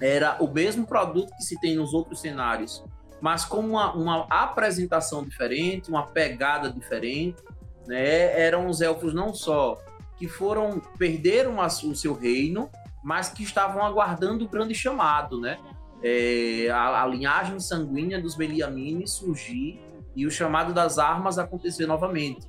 [0.00, 2.84] era o mesmo produto que se tem nos outros cenários,
[3.20, 7.42] mas com uma, uma apresentação diferente, uma pegada diferente,
[7.86, 8.38] né?
[8.40, 9.78] Eram os elfos não só
[10.18, 12.70] que foram perderam a, o seu reino,
[13.02, 15.58] mas que estavam aguardando o grande chamado, né?
[16.02, 19.80] É, a, a, linhagem sanguínea dos Beliamines surgir
[20.14, 22.46] e o chamado das armas acontecer novamente.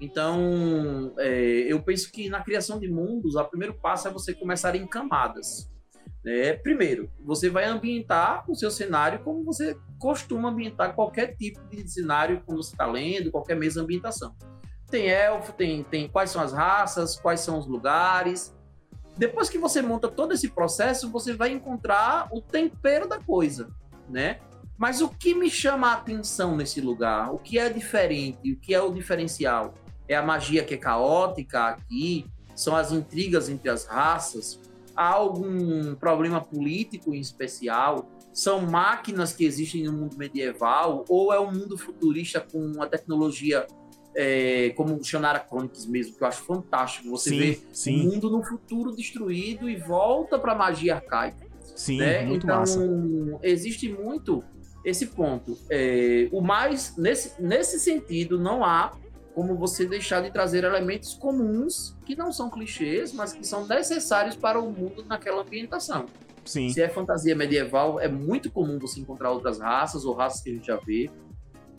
[0.00, 4.74] Então, é, eu penso que na criação de mundos, o primeiro passo é você começar
[4.76, 5.70] em camadas.
[6.26, 11.88] É, primeiro, você vai ambientar o seu cenário como você costuma ambientar qualquer tipo de
[11.88, 14.34] cenário quando você está lendo, qualquer mesa ambientação.
[14.90, 18.54] Tem elfo, tem, tem quais são as raças, quais são os lugares.
[19.18, 23.68] Depois que você monta todo esse processo, você vai encontrar o tempero da coisa,
[24.08, 24.38] né?
[24.78, 27.34] Mas o que me chama a atenção nesse lugar?
[27.34, 28.52] O que é diferente?
[28.52, 29.74] O que é o diferencial?
[30.08, 32.24] É a magia que é caótica aqui?
[32.54, 34.60] São as intrigas entre as raças?
[34.98, 38.10] há algum problema político em especial?
[38.32, 41.04] São máquinas que existem no mundo medieval?
[41.08, 43.64] Ou é um mundo futurista com uma tecnologia
[44.20, 47.08] é, como Shannara Chronicles mesmo, que eu acho fantástico.
[47.10, 48.00] Você sim, vê sim.
[48.00, 51.46] o mundo no futuro destruído e volta para a magia arcaica.
[51.76, 52.24] Sim, né?
[52.24, 52.80] muito então, massa.
[53.44, 54.42] existe muito
[54.84, 55.56] esse ponto.
[55.70, 58.92] É, o mais, nesse, nesse sentido, não há
[59.36, 64.34] como você deixar de trazer elementos comuns que não são clichês, mas que são necessários
[64.34, 66.06] para o mundo naquela ambientação.
[66.44, 66.70] Sim.
[66.70, 70.54] Se é fantasia medieval, é muito comum você encontrar outras raças ou raças que a
[70.54, 71.08] gente já vê.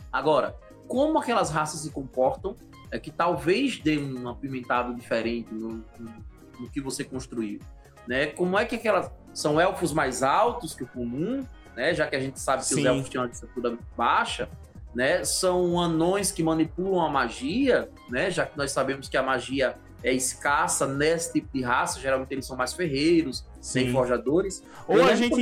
[0.10, 0.56] Agora,
[0.90, 2.58] como aquelas raças se comportam,
[2.92, 6.14] é que talvez dê um apimentado diferente no, no,
[6.60, 7.60] no que você construiu.
[8.08, 8.26] Né?
[8.26, 11.94] Como é que aquelas são elfos mais altos que o comum, né?
[11.94, 12.80] já que a gente sabe que Sim.
[12.80, 14.50] os elfos têm uma estatura baixa,
[14.94, 15.24] né?
[15.24, 18.32] São anões que manipulam a magia, né?
[18.32, 22.48] Já que nós sabemos que a magia é escassa nesse tipo de raça, geralmente eles
[22.48, 24.64] são mais ferreiros, sem forjadores.
[24.88, 25.40] Ou a gente,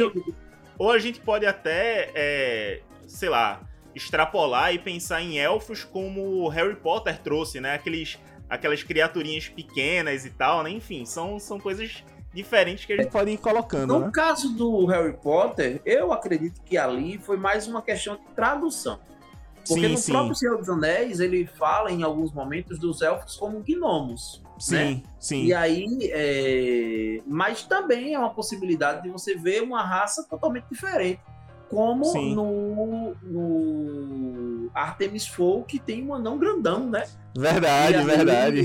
[0.77, 3.61] ou a gente pode até, é, sei lá,
[3.97, 7.73] extrapolar e pensar em elfos como Harry Potter trouxe, né?
[7.75, 8.17] Aqueles,
[8.49, 10.69] aquelas criaturinhas pequenas e tal, né?
[10.69, 13.93] Enfim, são, são coisas diferentes que a gente pode ir colocando.
[13.93, 14.11] No né?
[14.13, 18.99] caso do Harry Potter, eu acredito que ali foi mais uma questão de tradução.
[19.67, 20.11] Porque sim, no sim.
[20.11, 24.41] próprio Senhor dos Anéis, ele fala em alguns momentos dos elfos como gnomos.
[24.57, 25.03] Sim, né?
[25.19, 25.45] sim.
[25.45, 27.21] E aí, é...
[27.27, 31.19] mas também é uma possibilidade de você ver uma raça totalmente diferente.
[31.69, 37.03] Como no, no Artemis Fowl, que tem um anão grandão, né?
[37.37, 38.61] Verdade, aí, verdade.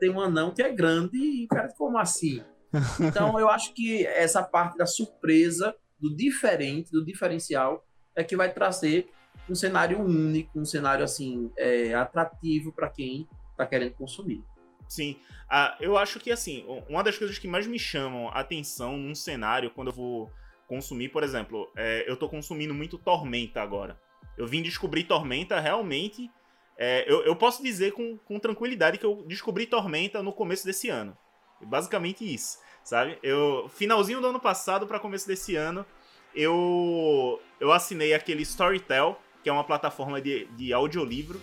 [0.00, 2.42] Tem um anão que é grande e, cara, como assim?
[3.00, 8.52] Então, eu acho que essa parte da surpresa, do diferente, do diferencial, é que vai
[8.52, 9.08] trazer
[9.48, 14.42] um cenário único, um cenário assim é, atrativo para quem está querendo consumir.
[14.88, 15.16] Sim,
[15.48, 19.14] ah, eu acho que assim uma das coisas que mais me chamam a atenção num
[19.14, 20.30] cenário quando eu vou
[20.66, 24.00] consumir, por exemplo, é, eu estou consumindo muito Tormenta agora.
[24.36, 26.30] Eu vim descobrir Tormenta realmente.
[26.76, 30.88] É, eu, eu, posso dizer com, com tranquilidade que eu descobri Tormenta no começo desse
[30.88, 31.16] ano.
[31.60, 33.18] Basicamente isso, sabe?
[33.22, 35.86] Eu finalzinho do ano passado para começo desse ano,
[36.34, 41.40] eu eu assinei aquele Storytel que é uma plataforma de, de audiolivro.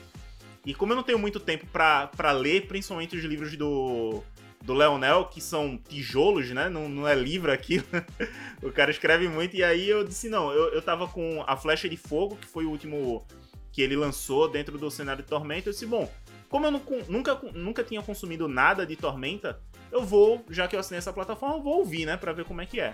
[0.66, 4.24] E como eu não tenho muito tempo para ler, principalmente os livros do,
[4.62, 6.70] do Leonel, que são tijolos, né?
[6.70, 7.86] Não, não é livro aquilo.
[8.62, 9.56] o cara escreve muito.
[9.56, 12.66] E aí eu disse: não, eu, eu tava com A Flecha de Fogo, que foi
[12.66, 13.26] o último
[13.72, 15.70] que ele lançou dentro do cenário de Tormenta.
[15.70, 16.12] Eu disse: bom,
[16.48, 19.60] como eu não, nunca, nunca tinha consumido nada de Tormenta,
[19.92, 22.18] eu vou, já que eu assinei essa plataforma, eu vou ouvir, né?
[22.18, 22.94] Pra ver como é que é.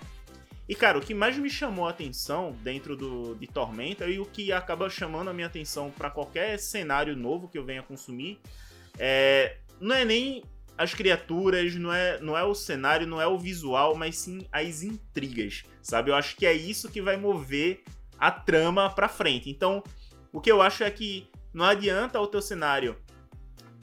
[0.69, 4.25] E, cara, o que mais me chamou a atenção dentro do, de Tormenta e o
[4.25, 8.37] que acaba chamando a minha atenção para qualquer cenário novo que eu venha consumir
[8.99, 10.43] é, não é nem
[10.77, 14.83] as criaturas, não é, não é o cenário, não é o visual, mas sim as
[14.83, 16.11] intrigas, sabe?
[16.11, 17.83] Eu acho que é isso que vai mover
[18.17, 19.49] a trama pra frente.
[19.49, 19.83] Então,
[20.31, 22.95] o que eu acho é que não adianta o teu cenário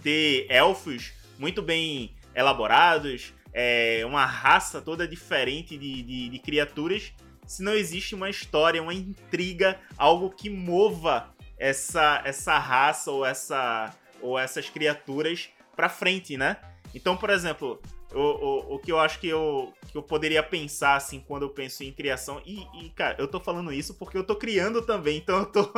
[0.02, 7.12] ter elfos muito bem elaborados, é, uma raça toda diferente de, de, de criaturas
[7.46, 13.94] se não existe uma história, uma intriga, algo que mova essa, essa raça ou, essa,
[14.20, 16.57] ou essas criaturas para frente, né?
[16.94, 17.80] Então, por exemplo,
[18.12, 21.50] o, o, o que eu acho que eu, que eu poderia pensar, assim, quando eu
[21.50, 22.40] penso em criação.
[22.46, 25.72] E, e, cara, eu tô falando isso porque eu tô criando também, então eu tô,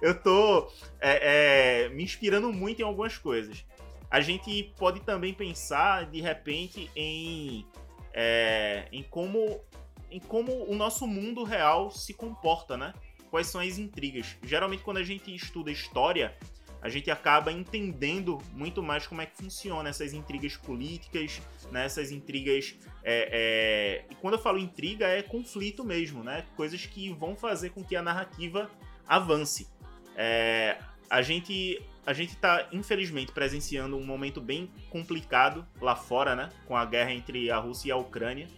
[0.00, 3.64] eu tô é, é, me inspirando muito em algumas coisas
[4.12, 7.66] a gente pode também pensar de repente em,
[8.12, 9.64] é, em como
[10.10, 12.92] em como o nosso mundo real se comporta, né?
[13.30, 14.36] Quais são as intrigas?
[14.42, 16.36] Geralmente quando a gente estuda história,
[16.82, 21.40] a gente acaba entendendo muito mais como é que funciona essas intrigas políticas,
[21.70, 22.74] né, essas intrigas.
[23.04, 24.12] É, é...
[24.12, 26.44] E quando eu falo intriga, é conflito mesmo, né?
[26.56, 28.68] Coisas que vão fazer com que a narrativa
[29.06, 29.68] avance.
[30.16, 30.76] É...
[31.08, 31.80] A gente.
[32.04, 36.48] A gente está, infelizmente, presenciando um momento bem complicado lá fora, né?
[36.66, 38.48] Com a guerra entre a Rússia e a Ucrânia.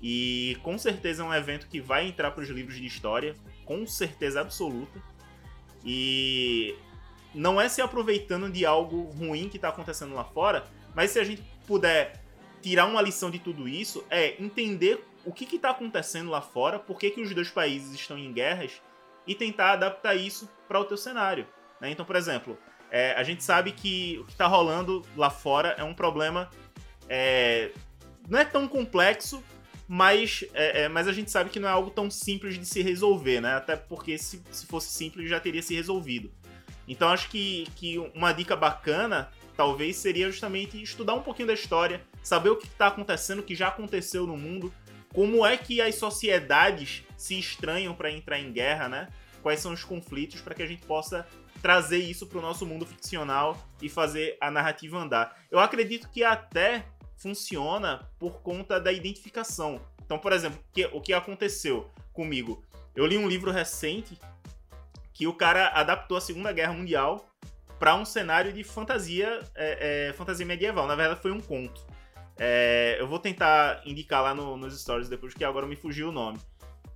[0.00, 3.84] E com certeza é um evento que vai entrar para os livros de história, com
[3.84, 5.02] certeza absoluta.
[5.84, 6.76] E
[7.38, 11.24] não é se aproveitando de algo ruim que está acontecendo lá fora, mas se a
[11.24, 12.20] gente puder
[12.60, 16.98] tirar uma lição de tudo isso, é entender o que está acontecendo lá fora, por
[16.98, 18.82] que, que os dois países estão em guerras
[19.24, 21.46] e tentar adaptar isso para o teu cenário.
[21.80, 21.90] Né?
[21.90, 22.58] Então, por exemplo,
[22.90, 26.50] é, a gente sabe que o que está rolando lá fora é um problema.
[27.08, 27.70] É,
[28.28, 29.44] não é tão complexo,
[29.86, 32.82] mas, é, é, mas a gente sabe que não é algo tão simples de se
[32.82, 33.54] resolver, né?
[33.54, 36.32] Até porque se, se fosse simples já teria se resolvido.
[36.88, 42.00] Então acho que, que uma dica bacana talvez seria justamente estudar um pouquinho da história,
[42.22, 44.72] saber o que está acontecendo, o que já aconteceu no mundo,
[45.12, 49.08] como é que as sociedades se estranham para entrar em guerra, né?
[49.42, 51.26] Quais são os conflitos para que a gente possa
[51.60, 55.36] trazer isso para o nosso mundo ficcional e fazer a narrativa andar.
[55.50, 56.84] Eu acredito que até
[57.16, 59.80] funciona por conta da identificação.
[60.04, 62.62] Então, por exemplo, que, o que aconteceu comigo?
[62.94, 64.18] Eu li um livro recente
[65.18, 67.28] que o cara adaptou a Segunda Guerra Mundial
[67.76, 70.86] para um cenário de fantasia, é, é, fantasia medieval.
[70.86, 71.84] Na verdade, foi um conto.
[72.38, 76.12] É, eu vou tentar indicar lá no, nos stories depois, que agora me fugiu o
[76.12, 76.38] nome.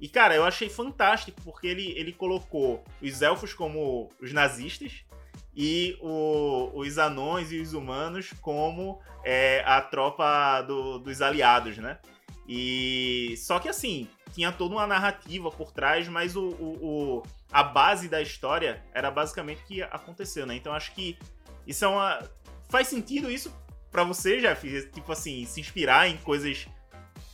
[0.01, 5.05] E, cara, eu achei fantástico, porque ele, ele colocou os elfos como os nazistas
[5.53, 11.99] e o, os anões e os humanos como é, a tropa do, dos aliados, né?
[12.47, 17.63] E só que assim, tinha toda uma narrativa por trás, mas o, o, o, a
[17.63, 20.55] base da história era basicamente o que aconteceu, né?
[20.57, 21.19] Então acho que
[21.67, 22.23] isso é uma.
[22.69, 23.53] Faz sentido isso
[23.91, 24.91] para você, Jeff?
[24.91, 26.67] Tipo assim, se inspirar em coisas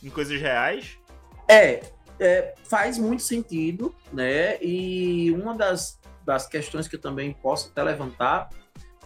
[0.03, 0.97] em coisas reais?
[1.47, 1.81] É,
[2.19, 4.61] é, faz muito sentido, né?
[4.61, 8.49] E uma das, das questões que eu também posso até levantar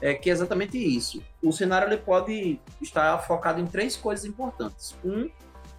[0.01, 1.23] é que é exatamente isso.
[1.41, 4.95] O cenário ele pode estar focado em três coisas importantes.
[5.03, 5.29] Um,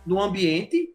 [0.07, 0.95] no ambiente,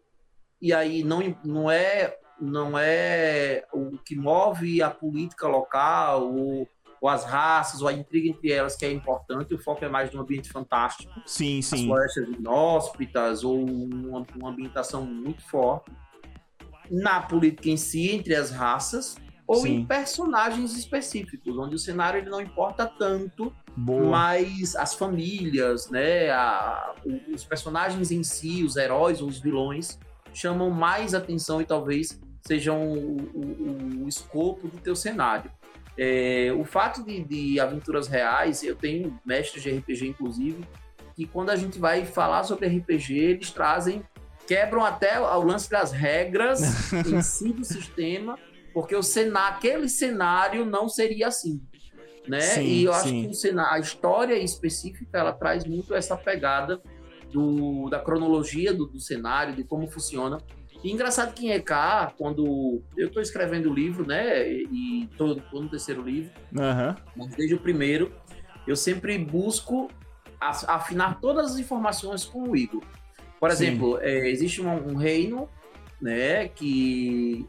[0.60, 6.68] e aí não, não é não é o que move a política local ou,
[7.00, 10.12] ou, as raças ou a intriga entre elas que é importante, o foco é mais
[10.12, 11.12] no ambiente fantástico.
[11.26, 11.76] Sim, sim.
[11.76, 15.90] As florestas inóspitas ou uma, uma ambientação muito forte.
[16.90, 19.76] Na política em si, entre as raças, ou sim.
[19.76, 24.10] em personagens específicos, onde o cenário ele não importa tanto, Boa.
[24.10, 26.94] mas as famílias, né, a,
[27.32, 29.98] os personagens em si, os heróis ou os vilões,
[30.32, 35.50] chamam mais atenção e talvez sejam o, o, o escopo do teu cenário.
[35.98, 40.64] É, o fato de, de, aventuras reais, eu tenho mestres de RPG, inclusive,
[41.14, 44.02] que quando a gente vai falar sobre RPG, eles trazem,
[44.46, 48.38] quebram até o lance das regras em si do sistema,
[48.72, 51.60] porque o cenário, aquele cenário não seria assim.
[52.26, 52.40] Né?
[52.40, 52.98] Sim, e eu sim.
[52.98, 56.80] acho que o cenário, a história específica ela traz muito essa pegada
[57.32, 60.38] do, da cronologia do, do, cenário, de como funciona.
[60.82, 61.72] E engraçado que em EK,
[62.16, 66.94] quando eu estou escrevendo o livro, né, e estou no terceiro livro, uhum.
[67.16, 68.12] mas desde o primeiro,
[68.66, 69.88] eu sempre busco
[70.40, 72.82] afinar todas as informações com o Igor.
[73.38, 75.48] Por exemplo, é, existe um, um, reino,
[76.00, 77.46] né, que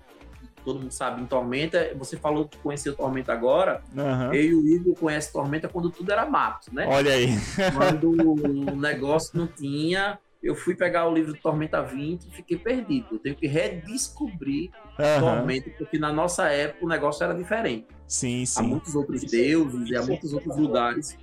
[0.64, 1.92] todo mundo sabe, em Tormenta.
[1.96, 3.82] Você falou que conheceu Tormenta agora.
[3.96, 4.34] Uhum.
[4.34, 6.86] Eu e o Igor conhecem Tormenta quando tudo era mato, né?
[6.88, 7.30] Olha aí.
[7.76, 8.12] Quando
[8.72, 10.20] o negócio não tinha.
[10.42, 13.08] Eu fui pegar o livro de Tormenta 20 e fiquei perdido.
[13.12, 15.20] Eu tenho que redescobrir uhum.
[15.20, 17.88] Tormenta, porque na nossa época o negócio era diferente.
[18.08, 18.60] Sim, sim.
[18.60, 21.16] Há muitos outros deuses e há muitos outros lugares.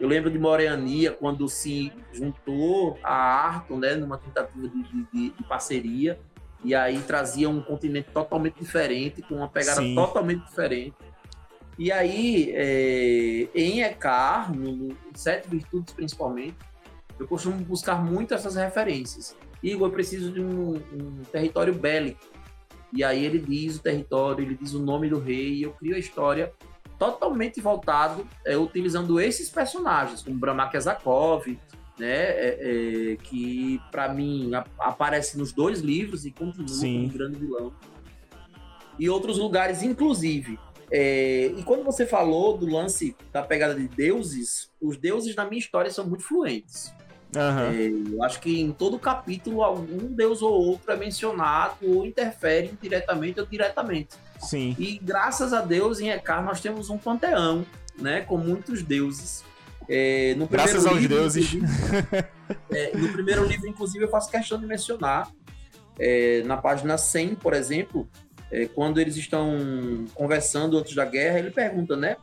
[0.00, 5.44] Eu lembro de Moreania, quando se juntou a Arton, né, numa tentativa de, de, de
[5.44, 6.18] parceria
[6.64, 9.94] e aí trazia um continente totalmente diferente, com uma pegada Sim.
[9.94, 10.94] totalmente diferente.
[11.78, 16.56] E aí, é, em Ekar, no, no Sete Virtudes principalmente,
[17.18, 19.36] eu costumo buscar muito essas referências.
[19.62, 22.20] Igor, eu preciso de um, um, território bélico.
[22.92, 25.96] E aí ele diz o território, ele diz o nome do rei, e eu crio
[25.96, 26.52] a história
[26.98, 31.58] totalmente voltado, é, utilizando esses personagens, como Brahma Kezakov,
[31.98, 36.94] né, é, é, que para mim a, aparece nos dois livros e continua Sim.
[36.94, 37.72] como um grande vilão.
[38.98, 40.58] E outros lugares, inclusive.
[40.90, 45.58] É, e quando você falou do lance da pegada de deuses, os deuses na minha
[45.58, 46.92] história são muito fluentes.
[47.34, 48.12] Uhum.
[48.12, 53.40] eu acho que em todo capítulo algum deus ou outro é mencionado ou interfere diretamente
[53.40, 54.14] ou diretamente.
[54.38, 54.76] Sim.
[54.78, 57.64] E graças a Deus em Ekar nós temos um panteão
[57.98, 59.44] né, com muitos deuses.
[59.88, 61.50] É, no Graças aos livro, deuses.
[62.70, 65.30] É, no primeiro livro, inclusive, eu faço questão de mencionar,
[65.98, 68.06] é, na página 100, por exemplo,
[68.50, 72.16] é, quando eles estão conversando antes da guerra, ele pergunta, né?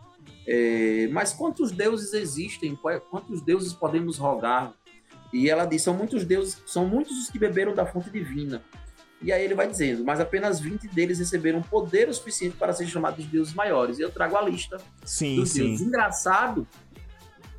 [0.47, 2.77] É, mas quantos deuses existem?
[3.09, 4.73] Quantos deuses podemos rogar?
[5.31, 8.61] E ela diz: são muitos deuses, são muitos os que beberam da fonte divina.
[9.21, 12.91] E aí ele vai dizendo, mas apenas 20 deles receberam poder o suficiente para serem
[12.91, 13.99] chamados de deuses maiores.
[13.99, 15.59] E eu trago a lista sim, dos sim.
[15.59, 15.81] deuses.
[15.85, 16.67] Engraçado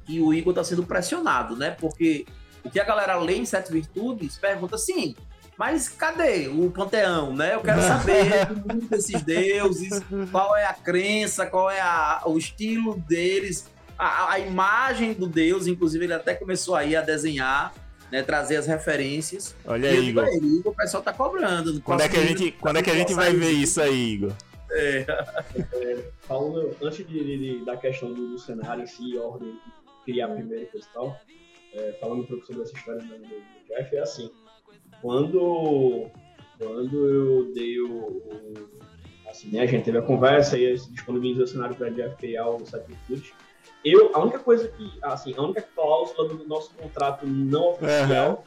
[0.04, 1.70] que o Igor está sendo pressionado, né?
[1.70, 2.26] Porque
[2.64, 5.14] o que a galera lê em Sete Virtudes pergunta assim,
[5.56, 7.54] mas cadê o panteão, né?
[7.54, 10.02] Eu quero saber do mundo desses deuses,
[10.32, 13.70] qual é a crença, qual é a, o estilo deles,
[14.02, 17.72] a, a, imagem do deus, inclusive ele até começou aí a desenhar
[18.12, 19.56] né, trazer as referências.
[19.64, 20.28] Olha aí, Igor.
[20.28, 20.72] Igor.
[20.72, 21.80] O pessoal tá cobrando.
[21.80, 24.32] Quando é que a gente, quando é que a gente vai ver isso aí, Igor?
[24.70, 25.06] É.
[25.74, 29.58] é, falando, antes de, de, da questão do, do, cenário em si, ordem,
[30.04, 31.18] criar primeiro e tal,
[31.74, 34.30] é, falando um pouco sobre essa história do, do, Jeff, é assim,
[35.00, 36.10] quando,
[36.58, 38.70] quando eu dei o, o
[39.28, 43.34] assim, né, a gente teve a conversa e disponibilizou o cenário para Jeff ao Sacrifute,
[43.84, 48.44] eu, a única coisa que, assim, a única cláusula do nosso contrato não oficial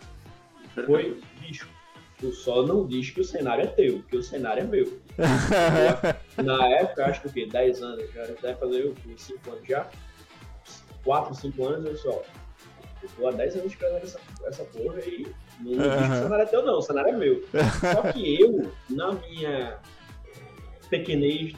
[0.78, 0.86] uhum.
[0.86, 1.70] foi, bicho,
[2.18, 5.00] tu só não diz que o cenário é teu, que o cenário é meu.
[6.42, 7.46] Na época, acho que o quê?
[7.46, 9.88] 10 anos, já deve fazer 5 anos já.
[11.04, 12.24] 4, 5 anos, eu só.
[13.04, 15.28] Eu tô há 10 anos esperando essa, essa porra e
[15.60, 15.78] não uhum.
[15.78, 17.44] diz que o cenário é teu, não, o cenário é meu.
[17.94, 19.80] Só que eu, na minha
[20.90, 21.54] pequenez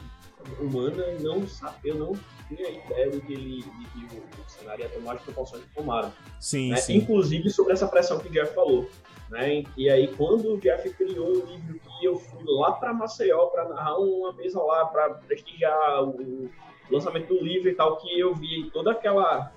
[0.60, 2.12] humana, não sabe, eu não
[2.48, 6.12] tinha ideia de que, ele, de que o, cenário ia tomar as proporções que tomaram.
[6.40, 6.76] Sim, né?
[6.76, 6.96] sim.
[6.96, 8.88] Inclusive sobre essa pressão que o Jeff falou.
[9.30, 9.64] Né?
[9.76, 13.68] E aí, quando o Jeff criou o livro que eu fui lá para Maceió para
[13.68, 16.50] narrar uma mesa lá, para prestigiar o
[16.90, 19.52] lançamento do livro e tal, que eu vi toda aquela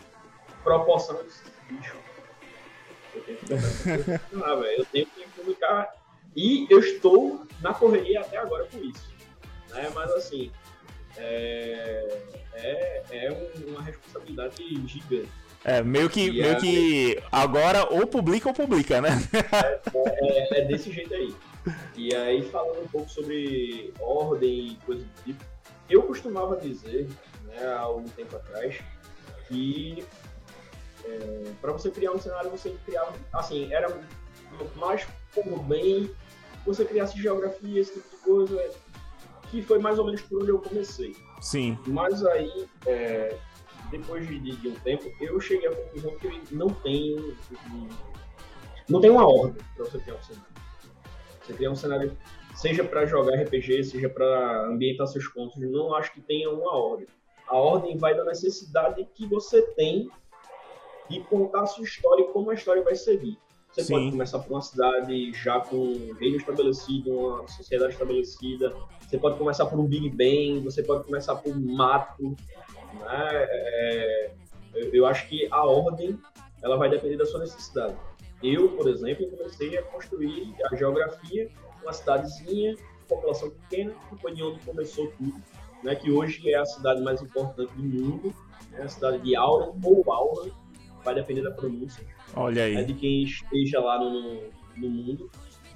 [0.63, 1.17] proporção.
[3.13, 3.53] Eu tenho que,
[4.43, 5.93] ah, eu tenho que publicar.
[6.35, 9.11] E eu estou na correria até agora com isso.
[9.69, 9.89] Né?
[9.93, 10.51] Mas assim,
[11.17, 12.17] é,
[12.53, 15.29] é, é uma responsabilidade gigante.
[15.63, 19.09] É, meio que, meio que agora ou publica ou publica, né?
[19.93, 21.35] É, é, é, desse jeito aí.
[21.95, 25.43] E aí, falando um pouco sobre ordem e coisa do tipo,
[25.87, 27.07] eu costumava dizer,
[27.45, 28.79] né, há algum tempo atrás,
[29.47, 30.03] que
[31.05, 33.95] é, para você criar um cenário, você criava, assim, era
[34.75, 35.05] mais
[35.35, 36.09] como bem
[36.65, 38.71] você criasse geografia, esse tipo de coisa,
[39.51, 41.13] que foi mais ou menos por onde eu comecei.
[41.41, 41.77] Sim.
[41.85, 43.37] Mas aí, é,
[43.91, 47.35] depois de, de, um tempo, eu cheguei à conclusão que não tem,
[48.87, 50.51] não tem uma ordem para você criar um cenário.
[51.41, 52.17] Você criar um cenário,
[52.55, 57.07] seja para jogar RPG, seja para ambientar seus contos, não acho que tenha uma ordem.
[57.47, 60.09] A ordem vai da necessidade que você tem
[61.09, 63.37] de contar a sua história e como a história vai seguir.
[63.71, 63.93] Você Sim.
[63.93, 68.73] pode começar por uma cidade já com um reino estabelecido, uma sociedade estabelecida.
[69.07, 72.35] Você pode começar por um Big Bang, você pode começar por um mato.
[72.93, 73.29] Né?
[73.31, 74.31] É,
[74.91, 76.19] eu acho que a ordem
[76.61, 77.95] ela vai depender da sua necessidade.
[78.43, 81.49] Eu, por exemplo, comecei a construir a geografia,
[81.81, 82.75] uma cidadezinha,
[83.07, 85.41] população pequena, que foi de onde começou tudo,
[85.83, 85.95] né?
[85.95, 88.33] que hoje é a cidade mais importante do mundo,
[88.71, 88.81] né?
[88.83, 90.51] a cidade de Aura ou Aura,
[91.03, 92.05] vai depender da pronúncia.
[92.35, 92.75] Olha aí.
[92.75, 95.29] É de quem esteja lá no, no mundo,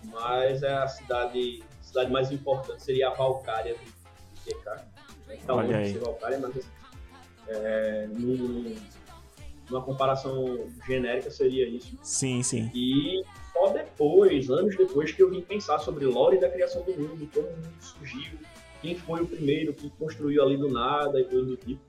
[0.05, 4.85] mas é a cidade, cidade mais importante seria a Valcária do QK.
[5.31, 5.93] Então, Olha aí.
[5.93, 6.65] Valcária, mas
[7.47, 8.75] é, num,
[9.69, 11.97] numa comparação genérica seria isso.
[12.01, 12.71] Sim, sim.
[12.73, 17.29] E só depois, anos depois, que eu vim pensar sobre lore da criação do mundo,
[17.33, 18.37] como o mundo surgiu,
[18.81, 21.81] quem foi o primeiro que construiu ali do nada e coisa do tipo,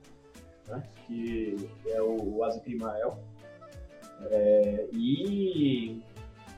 [0.67, 0.83] né?
[1.05, 1.55] que
[1.87, 3.19] é o Azikrimael.
[4.29, 6.01] É, e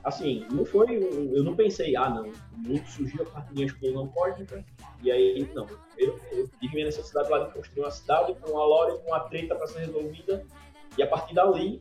[0.03, 0.97] assim, não foi.
[1.31, 4.63] Eu não pensei, ah não, o mundo surgiu a de uma explosão cósmica,
[5.03, 5.67] e aí não.
[5.97, 9.21] Eu, eu tive minha necessidade lá de construir uma cidade com uma lore, com uma
[9.21, 10.45] treta para ser resolvida,
[10.97, 11.79] e a partir dali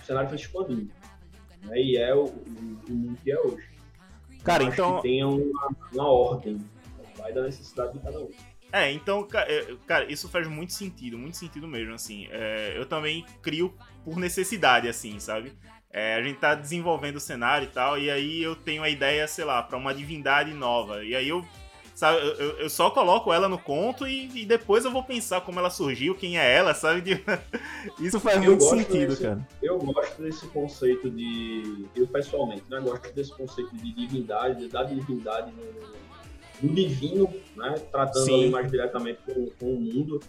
[0.00, 0.90] o cenário foi se expandindo.
[1.64, 1.80] Né?
[1.80, 3.68] E é o, o, o, mundo que é hoje.
[4.44, 4.96] Cara, Acho então.
[4.96, 6.58] Que tenha uma, uma ordem,
[7.16, 8.30] vai da necessidade de cada um.
[8.72, 12.28] É, então, é, cara, isso faz muito sentido, muito sentido mesmo, assim.
[12.30, 13.72] É, eu também crio
[14.06, 15.52] por necessidade, assim, sabe?
[15.90, 19.26] É, a gente tá desenvolvendo o cenário e tal, e aí eu tenho a ideia,
[19.26, 21.04] sei lá, para uma divindade nova.
[21.04, 21.44] E aí eu,
[21.92, 25.58] sabe, eu, eu só coloco ela no conto e, e, depois eu vou pensar como
[25.58, 27.20] ela surgiu, quem é ela, sabe?
[27.98, 29.48] Isso faz eu muito sentido, desse, cara.
[29.60, 31.86] Eu gosto desse conceito de.
[31.96, 32.78] Eu pessoalmente, né?
[32.78, 37.74] Gosto desse conceito de divindade, da divindade no, no divino, né?
[37.90, 40.20] Tratando ali mais diretamente com, com o mundo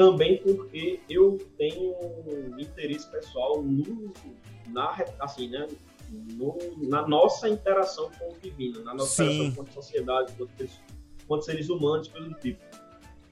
[0.00, 4.10] também porque eu tenho um interesse pessoal no,
[4.68, 5.68] na, assim, né,
[6.10, 6.56] no,
[6.88, 9.34] na nossa interação com o divino, na nossa Sim.
[9.34, 10.46] interação com a sociedade, com,
[11.28, 12.62] com seres humanos, do tipo.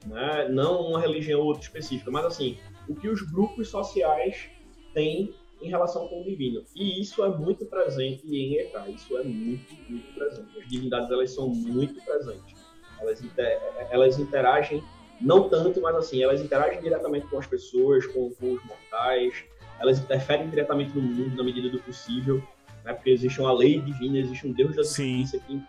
[0.04, 0.46] Né?
[0.50, 4.50] Não uma religião ou outra específica, mas assim, o que os grupos sociais
[4.92, 6.62] têm em relação com o divino.
[6.76, 10.58] E isso é muito presente em EK, isso é muito, muito presente.
[10.58, 12.54] As divindades, elas são muito presentes.
[13.00, 13.58] Elas, inter,
[13.90, 14.84] elas interagem,
[15.20, 19.44] não tanto, mas assim, elas interagem diretamente com as pessoas, com, com os mortais,
[19.80, 22.42] elas interferem diretamente no mundo na medida do possível,
[22.84, 22.92] né?
[22.92, 25.62] porque existe uma lei divina, existe um Deus da justiça que,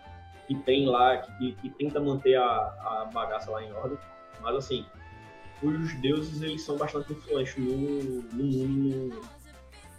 [0.48, 3.98] que tem lá, que, que tenta manter a, a bagaça lá em ordem.
[4.42, 4.86] Mas assim,
[5.62, 9.22] os deuses eles são bastante influentes no, no mundo,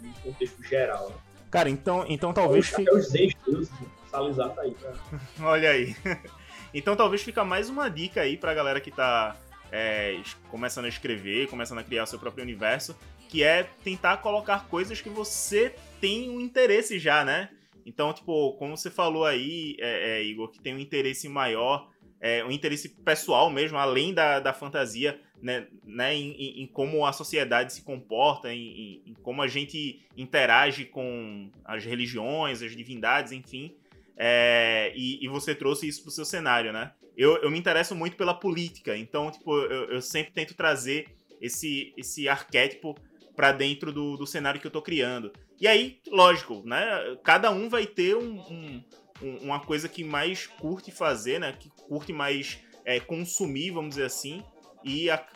[0.00, 1.10] no contexto geral.
[1.10, 1.16] Né?
[1.50, 2.68] Cara, então, então talvez.
[2.68, 2.90] Fique...
[2.90, 3.70] Os ex-deuses,
[4.10, 4.96] Salizar tá aí, cara.
[5.40, 5.94] Olha aí.
[6.72, 9.36] Então talvez fica mais uma dica aí pra galera que tá
[9.72, 12.96] é, começando a escrever, começando a criar o seu próprio universo,
[13.28, 17.50] que é tentar colocar coisas que você tem um interesse já, né?
[17.84, 21.90] Então, tipo, como você falou aí, é, é, Igor, que tem um interesse maior,
[22.20, 27.12] é, um interesse pessoal mesmo, além da, da fantasia, né, né em, em, como a
[27.12, 33.74] sociedade se comporta, em, em, como a gente interage com as religiões, as divindades, enfim.
[34.22, 36.92] É, e, e, você trouxe isso pro seu cenário, né?
[37.16, 41.06] Eu, eu me interesso muito pela política, então, tipo, eu, eu sempre tento trazer
[41.40, 42.94] esse, esse arquétipo
[43.34, 45.32] para dentro do, do cenário que eu tô criando.
[45.58, 47.16] E aí, lógico, né?
[47.24, 48.84] Cada um vai ter um,
[49.22, 51.54] um, uma coisa que mais curte fazer, né?
[51.58, 54.44] Que curte mais é, consumir, vamos dizer assim,
[54.84, 55.26] e a,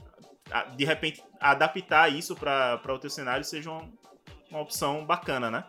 [0.51, 3.91] a, de repente adaptar isso para o teu cenário seja uma,
[4.51, 5.64] uma opção bacana, né?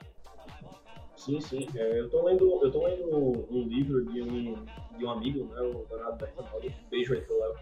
[1.18, 1.68] Sim, sim.
[1.76, 3.08] É, eu tô lendo, eu tô lendo
[3.50, 4.66] um livro de um,
[4.98, 7.56] de um amigo, né, o Donato Bertanoli, beijo aí pro Léo,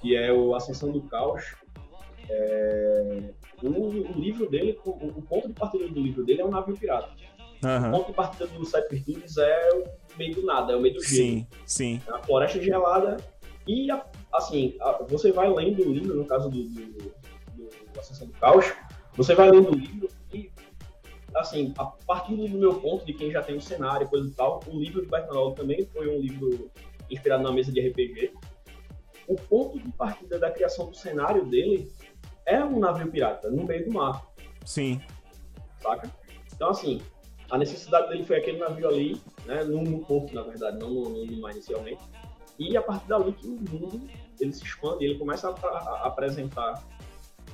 [0.00, 1.54] que é o Ascensão do Caos.
[2.28, 3.30] É,
[3.62, 6.76] o, o, livro dele, o, o, ponto de partida do livro dele é um navio
[6.76, 7.10] pirata.
[7.62, 7.88] Uhum.
[7.88, 9.84] O ponto de partida do Virtudes é o
[10.16, 11.16] meio do nada, é o meio do gelo.
[11.16, 12.02] Sim, sim.
[12.06, 13.16] É a floresta gelada
[13.66, 13.88] e,
[14.32, 14.76] assim,
[15.08, 17.12] você vai lendo o livro, no caso do, do,
[17.92, 18.72] do Ascensão do Caos,
[19.14, 20.08] você vai lendo o livro
[21.34, 24.32] assim, a partir do meu ponto, de quem já tem o cenário e coisa e
[24.32, 26.70] tal, o livro de Bertanol também foi um livro
[27.10, 28.32] inspirado na mesa de RPG.
[29.28, 31.90] O ponto de partida da criação do cenário dele
[32.46, 34.26] é um navio pirata, no meio do mar.
[34.64, 35.00] Sim.
[35.80, 36.10] Saca?
[36.52, 37.00] Então, assim,
[37.50, 41.40] a necessidade dele foi aquele navio ali, né, no porto, na verdade, não no, no
[41.40, 42.02] mar inicialmente.
[42.58, 44.08] E a partir dali que o mundo
[44.38, 46.82] ele se expande, ele começa a, a, a apresentar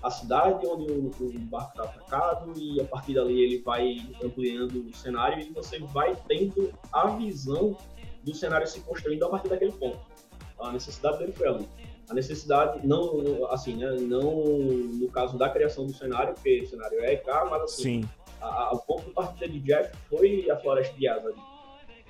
[0.03, 4.86] a cidade onde o, o barco está atacado e a partir dali ele vai ampliando
[4.86, 7.76] o cenário e você vai tendo a visão
[8.22, 9.99] do cenário se construindo a partir daquele ponto.
[10.59, 11.68] A necessidade dele foi ali.
[12.09, 17.01] A necessidade, não assim, né, não no caso da criação do cenário, porque o cenário
[17.01, 18.09] é EK, mas assim, Sim.
[18.40, 21.32] A, a, o ponto partida de Jeff foi a floresta de Asa,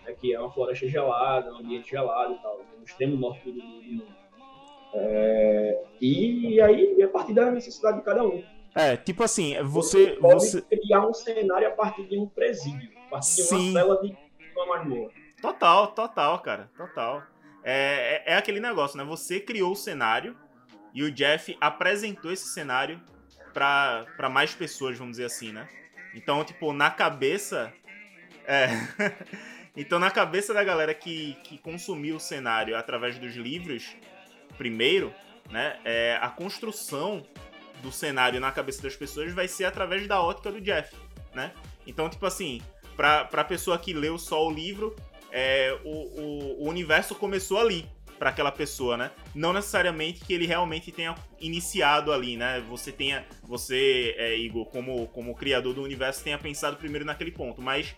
[0.04, 3.62] né, que é uma floresta gelada, um ambiente gelado e tal, no extremo norte do
[3.62, 4.04] mundo.
[4.98, 8.42] É, e aí, a partir da necessidade de cada um.
[8.74, 10.06] É, tipo assim, você.
[10.06, 10.62] Você pode você...
[10.62, 14.16] criar um cenário a partir de um presídio, a partir de uma cela de
[14.54, 15.10] uma masmorra.
[15.40, 17.22] Total, total, cara, total.
[17.62, 19.04] É, é, é, aquele negócio, né?
[19.04, 20.36] Você criou o cenário
[20.94, 23.00] e o Jeff apresentou esse cenário
[23.52, 25.68] para mais pessoas, vamos dizer assim, né?
[26.14, 27.72] Então, tipo, na cabeça.
[28.46, 28.68] É.
[29.76, 33.96] então, na cabeça da galera que, que consumiu o cenário através dos livros,
[34.56, 35.12] primeiro,
[35.50, 35.78] né?
[35.84, 37.22] É, a construção
[37.82, 40.94] do cenário na cabeça das pessoas vai ser através da ótica do Jeff,
[41.34, 41.52] né?
[41.86, 42.60] Então, tipo assim,
[42.96, 44.96] pra, pra pessoa que leu só o livro,
[45.30, 47.88] é, o, o, o universo começou ali
[48.18, 49.10] para aquela pessoa, né?
[49.34, 52.62] Não necessariamente que ele realmente tenha iniciado ali, né?
[52.68, 57.60] Você tenha, você, é, Igor, como, como criador do universo, tenha pensado primeiro naquele ponto,
[57.60, 57.94] mas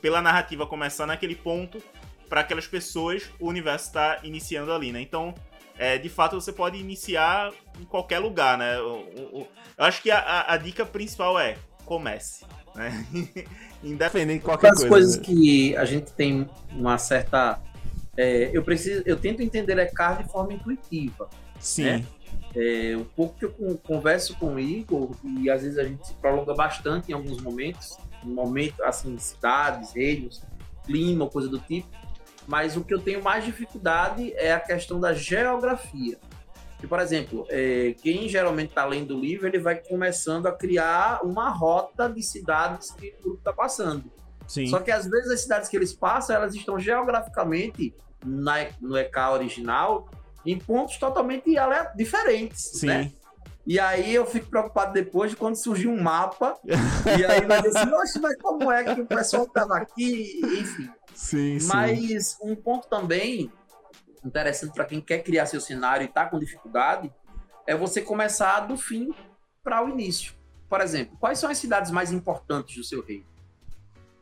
[0.00, 1.82] pela narrativa começar naquele ponto,
[2.28, 5.00] para aquelas pessoas, o universo está iniciando ali, né?
[5.00, 5.34] Então,
[5.80, 8.76] é, de fato, você pode iniciar em qualquer lugar, né?
[8.76, 11.56] Eu acho que a, a, dica principal é
[11.86, 13.06] comece, né?
[13.82, 14.84] Independente de qualquer As coisa.
[14.84, 15.24] As coisas né?
[15.24, 17.62] que a gente tem uma certa...
[18.14, 21.30] É, eu preciso, eu tento entender a carne de forma intuitiva.
[21.58, 21.84] Sim.
[21.84, 22.04] Né?
[22.54, 26.12] É, um pouco que eu converso com o Igor e às vezes a gente se
[26.12, 30.42] prolonga bastante em alguns momentos, um momento assim, cidades, reinos,
[30.84, 31.88] clima, coisa do tipo
[32.50, 36.18] mas o que eu tenho mais dificuldade é a questão da geografia.
[36.80, 41.20] Que, por exemplo, é, quem geralmente está lendo o livro, ele vai começando a criar
[41.22, 44.10] uma rota de cidades que o grupo está passando.
[44.48, 44.66] Sim.
[44.66, 47.94] Só que às vezes as cidades que eles passam, elas estão geograficamente
[48.24, 50.10] na, no EK original
[50.44, 51.54] em pontos totalmente
[51.94, 52.86] diferentes, Sim.
[52.86, 53.12] né?
[53.64, 56.58] E aí eu fico preocupado depois de quando surgir um mapa.
[56.64, 60.40] e aí vai dizer assim, mas como é que o pessoal estava aqui?
[60.42, 60.90] Enfim.
[61.20, 61.68] Sim, sim.
[61.68, 63.52] Mas um ponto também
[64.24, 67.12] interessante para quem quer criar seu cenário e está com dificuldade
[67.66, 69.14] é você começar do fim
[69.62, 70.32] para o início.
[70.66, 73.26] Por exemplo, quais são as cidades mais importantes do seu reino?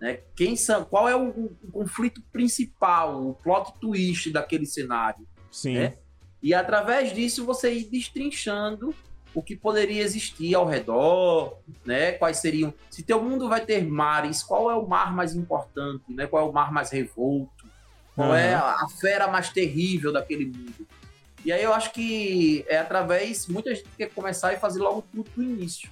[0.00, 0.22] Né?
[0.34, 5.26] Quem são, qual é o, o, conflito principal, o plot twist daquele cenário?
[5.52, 5.74] Sim.
[5.74, 5.98] Né?
[6.42, 8.92] E através disso você ir destrinchando
[9.38, 12.10] o que poderia existir ao redor, né?
[12.12, 12.74] Quais seriam?
[12.90, 16.26] Se teu mundo vai ter mares, qual é o mar mais importante, né?
[16.26, 17.64] Qual é o mar mais revolto?
[18.16, 18.34] Qual uhum.
[18.34, 20.88] é a, a, fera mais terrível daquele mundo?
[21.44, 25.30] E aí eu acho que é através muita gente quer começar e fazer logo tudo
[25.30, 25.88] do início,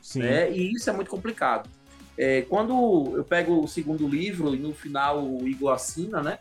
[0.00, 0.20] Sim.
[0.20, 0.52] Né?
[0.52, 1.68] E isso é muito complicado.
[2.16, 6.38] É, quando eu pego o segundo livro e no final o Igor assina, né?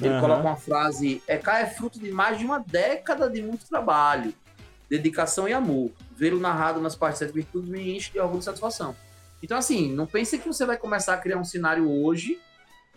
[0.00, 0.20] Ele uhum.
[0.20, 4.32] coloca uma frase: é cá é fruto de mais de uma década de muito trabalho
[4.90, 5.92] dedicação e amor.
[6.16, 8.96] Vê-lo narrado nas partes de virtudes me enche de orgulho e satisfação.
[9.42, 12.38] Então, assim, não pense que você vai começar a criar um cenário hoje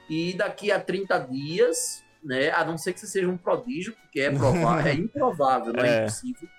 [0.10, 2.52] e daqui a 30 dias, né?
[2.52, 6.00] A não ser que você seja um prodígio, porque é provável, é improvável, não é,
[6.00, 6.50] é impossível.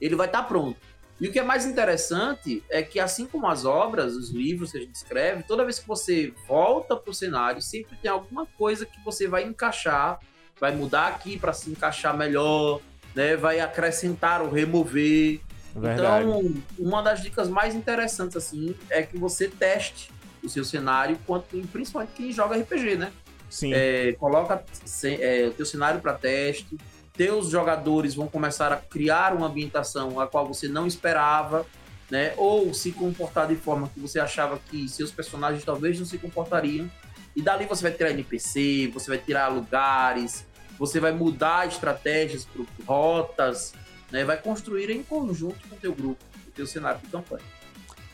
[0.00, 0.78] Ele vai estar tá pronto.
[1.20, 4.78] E o que é mais interessante é que, assim como as obras, os livros que
[4.78, 8.86] a gente escreve, toda vez que você volta para o cenário, sempre tem alguma coisa
[8.86, 10.20] que você vai encaixar,
[10.60, 12.80] vai mudar aqui para se encaixar melhor,
[13.14, 13.36] né?
[13.36, 15.40] Vai acrescentar ou remover.
[15.74, 16.26] Verdade.
[16.26, 20.10] Então, uma das dicas mais interessantes assim é que você teste
[20.42, 23.12] o seu cenário, quanto, principalmente quem joga RPG, né?
[23.50, 23.72] Sim.
[23.72, 24.62] É, coloca
[25.04, 26.76] é, o teu cenário para teste.
[27.16, 31.66] Teus jogadores vão começar a criar uma ambientação a qual você não esperava,
[32.10, 32.32] né?
[32.36, 36.88] Ou se comportar de forma que você achava que seus personagens talvez não se comportariam.
[37.34, 40.46] E dali você vai tirar NPC, você vai tirar lugares,
[40.78, 42.46] você vai mudar estratégias,
[42.86, 43.74] rotas,
[44.10, 44.24] né?
[44.24, 47.44] vai construir em conjunto com o teu grupo, o teu cenário de campanha.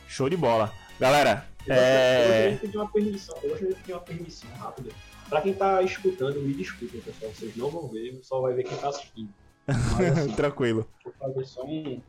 [0.09, 0.73] Show de bola.
[0.99, 2.19] Galera, eu é...
[2.19, 4.91] gostaria de pedir uma permissão, eu gostaria de pedir uma permissão rápida.
[5.29, 8.77] Para quem tá escutando, me desculpem, pessoal, vocês não vão ver, só vai ver quem
[8.77, 9.31] tá assistindo.
[9.67, 10.87] Mas, assim, Tranquilo.
[11.05, 12.01] Vou fazer só um...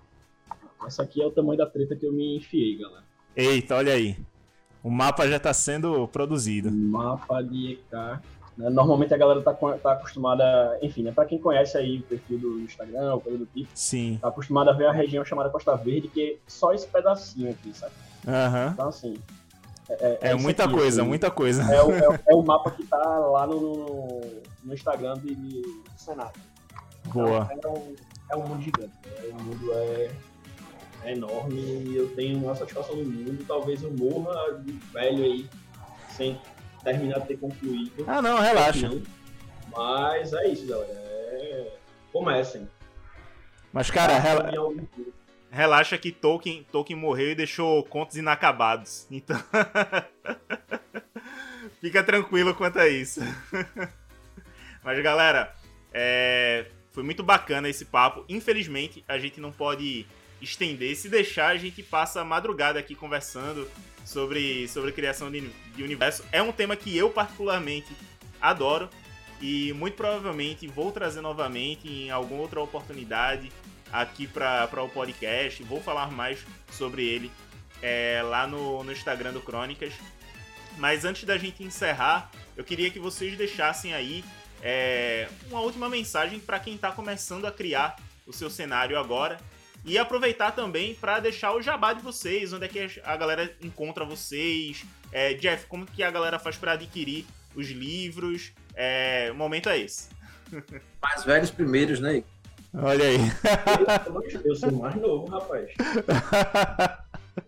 [0.86, 3.04] Essa aqui é o tamanho da treta que eu me enfiei, galera.
[3.36, 4.18] Eita, olha aí.
[4.84, 6.70] O mapa já está sendo produzido.
[6.72, 8.22] Mapa de EK
[8.58, 8.70] né?
[8.70, 11.12] Normalmente a galera tá, tá acostumada, enfim, né?
[11.12, 14.18] Pra quem conhece aí o perfil do Instagram, o coisa do tipo, Sim.
[14.22, 17.74] tá acostumado a ver a região chamada Costa Verde, que é só esse pedacinho aqui,
[17.74, 17.94] sabe?
[18.26, 18.72] Uhum.
[18.72, 19.16] Então, assim.
[19.88, 21.62] É, é, é muita aqui, coisa, assim, muita coisa.
[21.74, 24.22] É o, é, é, o mapa que tá lá no,
[24.64, 25.64] no Instagram de, de
[25.98, 26.42] cenário.
[27.06, 27.50] Boa.
[27.52, 27.96] Então, é, um,
[28.32, 28.94] é um mundo gigante.
[29.06, 29.30] Né?
[29.30, 30.12] O mundo é,
[31.04, 33.46] é enorme e eu tenho uma satisfação no mundo.
[33.48, 35.50] Talvez eu morra de velho aí,
[36.10, 36.40] sem
[36.86, 38.06] terminar de ter concluído.
[38.08, 38.90] Ah, não, relaxa.
[39.76, 40.94] Mas é isso, galera.
[40.94, 41.74] É...
[42.14, 42.70] Comecem.
[43.74, 44.50] Mas, cara, rela...
[45.52, 49.06] relaxa que Tolkien, Tolkien morreu e deixou contos inacabados.
[49.12, 49.38] Então.
[51.82, 53.20] Fica tranquilo quanto a isso.
[54.82, 55.54] Mas, galera,
[55.92, 56.68] é...
[56.92, 58.24] foi muito bacana esse papo.
[58.30, 60.08] Infelizmente, a gente não pode
[60.42, 60.96] estender.
[60.96, 63.70] Se deixar, a gente passa a madrugada aqui conversando
[64.04, 66.24] sobre, sobre criação de, de universo.
[66.32, 67.96] É um tema que eu particularmente
[68.40, 68.90] adoro
[69.42, 73.52] e muito provavelmente vou trazer novamente em alguma outra oportunidade
[73.92, 75.64] aqui para o podcast.
[75.64, 77.32] Vou falar mais sobre ele
[77.82, 79.94] é, lá no, no Instagram do Crônicas.
[80.78, 84.24] Mas antes da gente encerrar, eu queria que vocês deixassem aí
[84.62, 89.40] é, uma última mensagem para quem está começando a criar o seu cenário agora
[89.86, 94.04] e aproveitar também para deixar o jabá de vocês, onde é que a galera encontra
[94.04, 94.84] vocês.
[95.12, 97.26] É, Jeff, como que a galera faz para adquirir
[97.56, 98.52] os livros?
[98.76, 100.10] É, o momento é esse.
[101.02, 102.24] Mais velhos primeiros, né?
[102.74, 103.18] Olha aí.
[104.44, 105.72] Eu sou mais novo, rapaz.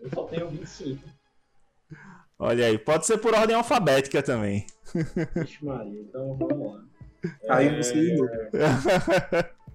[0.00, 1.04] Eu só tenho 25.
[2.38, 4.64] Olha aí, pode ser por ordem alfabética também.
[5.34, 6.84] Vixe Maria, então vamos lá.
[7.50, 7.76] Aí é...
[7.76, 8.16] você.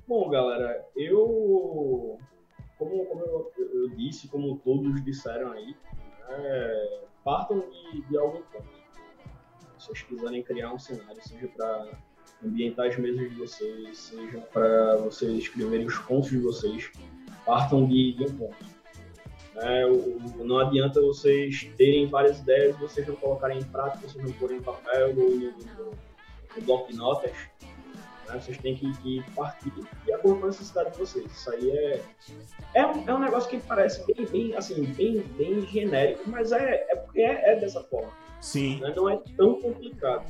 [0.07, 2.17] Bom, galera, eu
[2.85, 5.75] como, como eu, eu, disse, como todos disseram aí,
[6.29, 8.83] é, partam de, de algo importante.
[9.77, 11.89] Se vocês quiserem criar um cenário, seja para
[12.43, 16.91] ambientar as mesas de vocês, seja para vocês escreverem os contos de vocês,
[17.45, 18.73] partam de, de um ponto.
[19.55, 24.33] É, o, não adianta vocês terem várias ideias, vocês não colocarem em prática, vocês não
[24.33, 25.91] porem em papel ou no, no,
[26.55, 27.31] no bloco de notas,
[28.33, 28.41] né?
[28.41, 31.25] Vocês têm que, que partir de acordo com a necessidade de vocês.
[31.31, 32.01] Isso aí é,
[32.73, 36.85] é, um, é um negócio que parece bem, bem, assim, bem, bem genérico, mas é,
[36.89, 38.11] é porque é, é dessa forma.
[38.41, 38.79] Sim.
[38.81, 38.93] Né?
[38.95, 40.25] Não é tão complicado.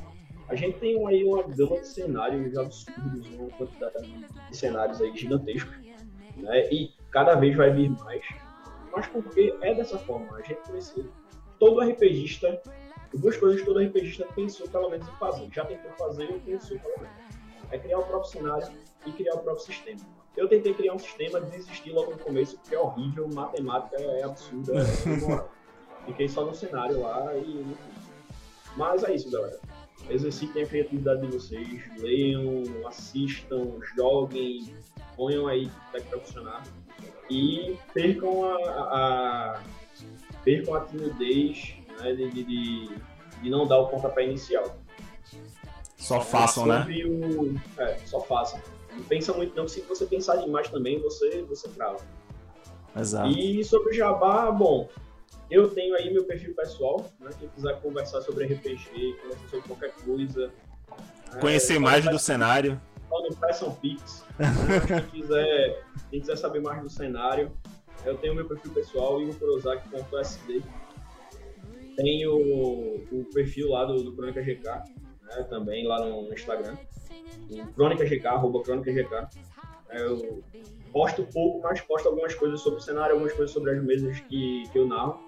[0.48, 5.74] A gente tem aí uma gama de cenários absurdos, uma quantidade de cenários aí gigantescos.
[6.36, 6.68] Né?
[6.70, 8.22] E cada vez vai vir mais,
[8.94, 10.36] mas porque é dessa forma.
[10.36, 11.08] A gente precisa.
[11.58, 12.60] Todo RPGista,
[13.14, 15.48] duas coisas que todo RPGista pensou pelo menos em fazer.
[15.50, 17.23] Já tentou fazer ou pensou pelo menos.
[17.74, 18.68] É criar o próprio cenário
[19.04, 20.00] e criar o próprio sistema.
[20.36, 24.74] Eu tentei criar um sistema, desisti logo no começo, porque é horrível, matemática é absurda,
[24.78, 25.44] é.
[26.06, 27.66] Fiquei só no cenário lá e.
[28.76, 29.58] Mas é isso, galera.
[30.08, 34.72] Exercitem a criatividade de vocês, leiam, assistam, joguem,
[35.16, 36.62] ponham aí tech para funcionar
[37.28, 39.62] e percam a, a,
[40.44, 42.88] percam a timidez né, de, de,
[43.42, 44.76] de, não dar o pontapé inicial.
[46.04, 46.86] Só façam, né?
[47.06, 48.60] O, é, só façam.
[48.92, 51.96] Não pensa muito não, se você pensar demais também, você, você trava.
[52.94, 53.30] Exato.
[53.30, 54.86] E sobre o Jabá, bom,
[55.50, 57.30] eu tenho aí meu perfil pessoal, né?
[57.40, 60.52] Quem quiser conversar sobre RPG, conversar sobre qualquer coisa.
[61.40, 62.78] Conhecer é, mais do cenário.
[63.08, 64.26] Só não peçam Pix.
[65.10, 67.50] quem, quiser, quem quiser saber mais do cenário,
[68.04, 70.62] eu tenho meu perfil pessoal, igorkurosaki.sd.
[71.96, 74.82] Tenho o, perfil lá do, do Crônica GK,
[75.36, 75.42] né?
[75.44, 76.76] também lá no, no Instagram.
[77.74, 78.62] Crônica GK, arroba.
[79.90, 80.42] Eu
[80.92, 84.64] posto pouco, mas posto algumas coisas sobre o cenário, algumas coisas sobre as mesas que,
[84.70, 85.20] que eu narro.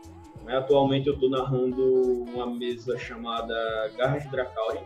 [0.44, 0.56] Né?
[0.56, 3.54] Atualmente eu estou narrando uma mesa chamada
[3.96, 4.82] Garras de Dracaurian,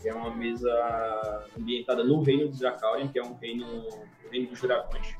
[0.00, 0.70] que é uma mesa
[1.58, 3.66] ambientada no reino de Dracaurian, que é um reino,
[4.30, 5.16] reino dos dragões.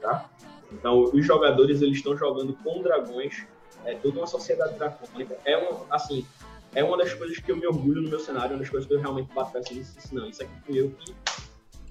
[0.00, 0.28] Tá?
[0.70, 3.46] Então, os jogadores eles estão jogando com dragões,
[3.84, 5.38] é toda uma sociedade dracônica.
[5.44, 6.26] É uma, assim,
[6.74, 8.94] é uma das coisas que eu me orgulho no meu cenário, uma das coisas que
[8.94, 11.14] eu realmente bato essa e não, isso aqui fui eu que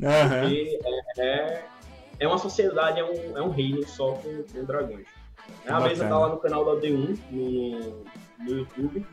[0.02, 0.42] Uhum.
[0.42, 1.64] Porque é, é,
[2.20, 5.06] é, uma sociedade, é um, é um reino só com, com dragões.
[5.68, 8.04] A mesa tá lá no canal da D1, no,
[8.40, 9.06] no YouTube.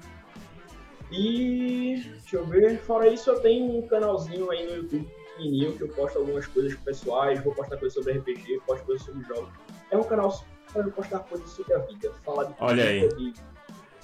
[1.11, 5.07] E deixa eu ver, fora isso eu tenho um canalzinho aí no YouTube
[5.39, 9.23] pequenininho que eu posto algumas coisas pessoais, vou postar coisas sobre RPG, posto coisas sobre
[9.25, 9.51] jogos.
[9.91, 13.35] É um canal para eu postar coisas sobre a vida, falar de política, de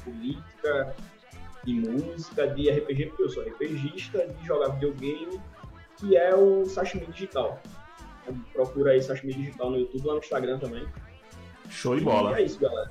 [0.04, 0.96] política,
[1.64, 5.40] de música, de RPG, porque eu sou RPGista, de jogar videogame
[5.96, 7.60] que é o Sashimi Digital.
[8.52, 10.86] Procura aí Sashimi Digital no YouTube, lá no Instagram também.
[11.68, 12.32] Show de bola.
[12.32, 12.90] E é isso, galera.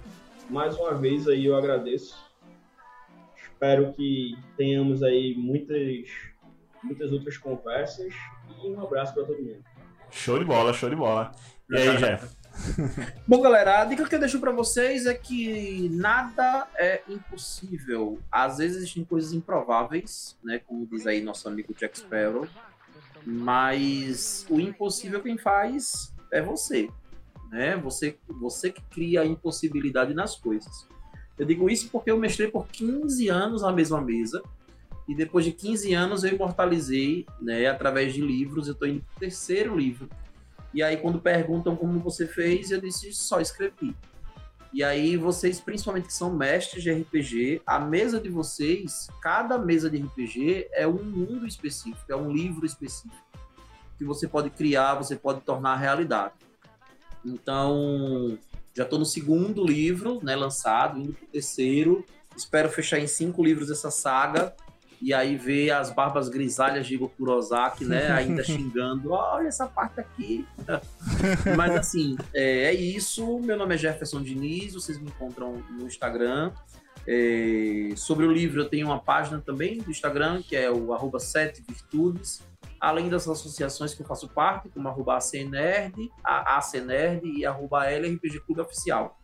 [0.49, 2.24] Mais uma vez aí eu agradeço.
[3.36, 6.09] Espero que tenhamos aí muitas,
[6.84, 8.13] muitas outras conversas
[8.61, 9.63] e um abraço para todo mundo.
[10.11, 11.32] Show de bola, show de bola.
[11.69, 12.43] E aí, Jeff?
[13.28, 18.20] Bom, galera, a dica que eu deixo para vocês é que nada é impossível.
[18.32, 20.60] Às vezes existem coisas improváveis, né?
[20.60, 22.47] Como diz aí nosso amigo Jack Sparrow.
[23.26, 26.89] Mas o impossível quem faz é você,
[27.49, 27.76] né?
[27.78, 30.88] Você, você que cria a impossibilidade nas coisas.
[31.38, 34.43] Eu digo isso porque eu mestrei por 15 anos na mesma mesa
[35.08, 39.20] e depois de 15 anos eu imortalizei, né, através de livros, eu estou indo pro
[39.20, 40.10] terceiro livro.
[40.74, 43.95] E aí quando perguntam como você fez, eu disse só escrevi.
[44.74, 49.88] E aí vocês, principalmente que são mestres de RPG, a mesa de vocês, cada mesa
[49.88, 53.15] de RPG é um mundo específico, é um livro específico
[53.97, 56.34] que você pode criar, você pode tornar realidade.
[57.24, 58.38] Então,
[58.74, 62.03] já estou no segundo livro, né, lançado, indo para o terceiro.
[62.36, 64.55] Espero fechar em cinco livros essa saga
[65.04, 69.99] e aí ver as barbas grisalhas de Igor Kurosaki, né, ainda xingando, olha essa parte
[69.99, 70.47] aqui.
[71.58, 73.38] Mas assim, é, é, isso.
[73.39, 76.54] Meu nome é Jefferson Diniz, vocês me encontram no Instagram.
[77.06, 81.20] É, sobre o livro, eu tenho uma página também do Instagram, que é o arroba
[81.20, 82.41] sete virtudes,
[82.80, 88.39] além das associações que eu faço parte, como arroba ACNerd, a ACNerd e arroba LRPG
[88.45, 89.20] Clube Oficial.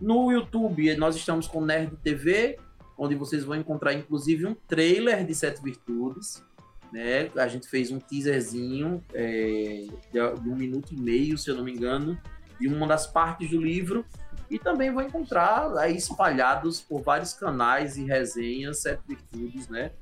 [0.00, 2.56] No YouTube, nós estamos com Nerd TV,
[2.98, 6.44] onde vocês vão encontrar inclusive um trailer de Sete Virtudes.
[6.92, 7.30] Né?
[7.36, 11.72] A gente fez um teaserzinho é, de, um minuto e meio, se eu não me
[11.72, 12.18] engano,
[12.58, 14.04] de uma das partes do livro.
[14.50, 19.92] E também vão encontrar aí espalhados por vários canais e resenhas Sete Virtudes, né?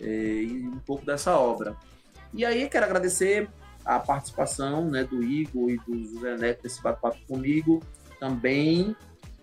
[0.00, 1.76] É, e um pouco dessa obra.
[2.32, 3.48] E aí quero agradecer
[3.84, 7.82] a participação né, do Igor e do José Neto nesse bate-papo comigo
[8.20, 8.94] também.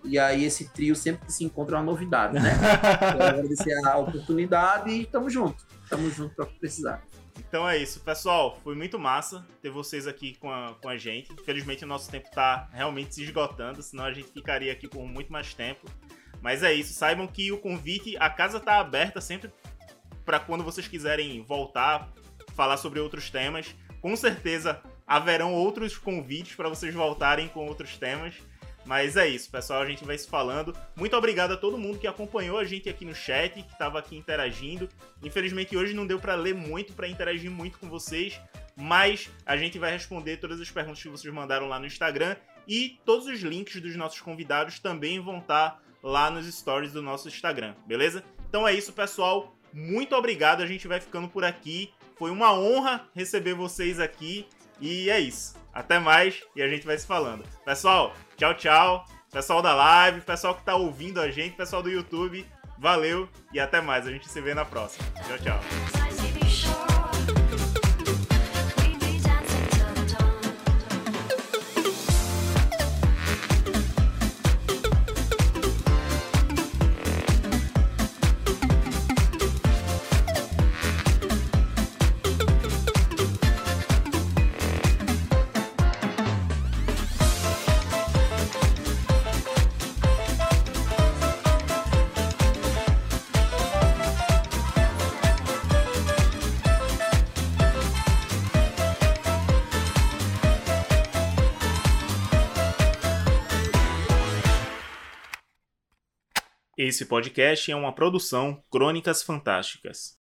[0.06, 2.52] E aí esse trio sempre que se encontra é uma novidade, né?
[3.00, 5.66] Quero agradecer a oportunidade e tamo junto.
[5.90, 7.04] Tamo junto para precisar.
[7.38, 8.60] Então é isso, pessoal.
[8.64, 11.34] Foi muito massa ter vocês aqui com a, com a gente.
[11.34, 15.32] Infelizmente o nosso tempo tá realmente se esgotando, senão a gente ficaria aqui por muito
[15.32, 15.86] mais tempo.
[16.42, 19.52] Mas é isso, saibam que o convite, a casa tá aberta sempre
[20.24, 22.12] para quando vocês quiserem voltar,
[22.54, 23.76] falar sobre outros temas.
[24.02, 28.36] Com certeza haverão outros convites para vocês voltarem com outros temas.
[28.86, 29.82] Mas é isso, pessoal.
[29.82, 30.76] A gente vai se falando.
[30.96, 34.16] Muito obrigado a todo mundo que acompanhou a gente aqui no chat, que estava aqui
[34.16, 34.88] interagindo.
[35.24, 38.40] Infelizmente hoje não deu para ler muito, para interagir muito com vocês,
[38.76, 42.36] mas a gente vai responder todas as perguntas que vocês mandaram lá no Instagram
[42.68, 47.28] e todos os links dos nossos convidados também vão estar lá nos stories do nosso
[47.28, 48.24] Instagram, beleza?
[48.48, 49.56] Então é isso, pessoal.
[49.74, 51.92] Muito obrigado, a gente vai ficando por aqui.
[52.16, 54.48] Foi uma honra receber vocês aqui
[54.80, 55.56] e é isso.
[55.74, 57.44] Até mais e a gente vai se falando.
[57.66, 59.06] Pessoal, tchau, tchau.
[59.32, 62.46] Pessoal da live, pessoal que tá ouvindo a gente, pessoal do YouTube,
[62.78, 64.08] valeu e até mais.
[64.08, 65.06] A gente se vê na próxima.
[65.28, 65.95] Tchau, tchau.
[106.88, 110.20] Esse podcast é uma produção Crônicas Fantásticas.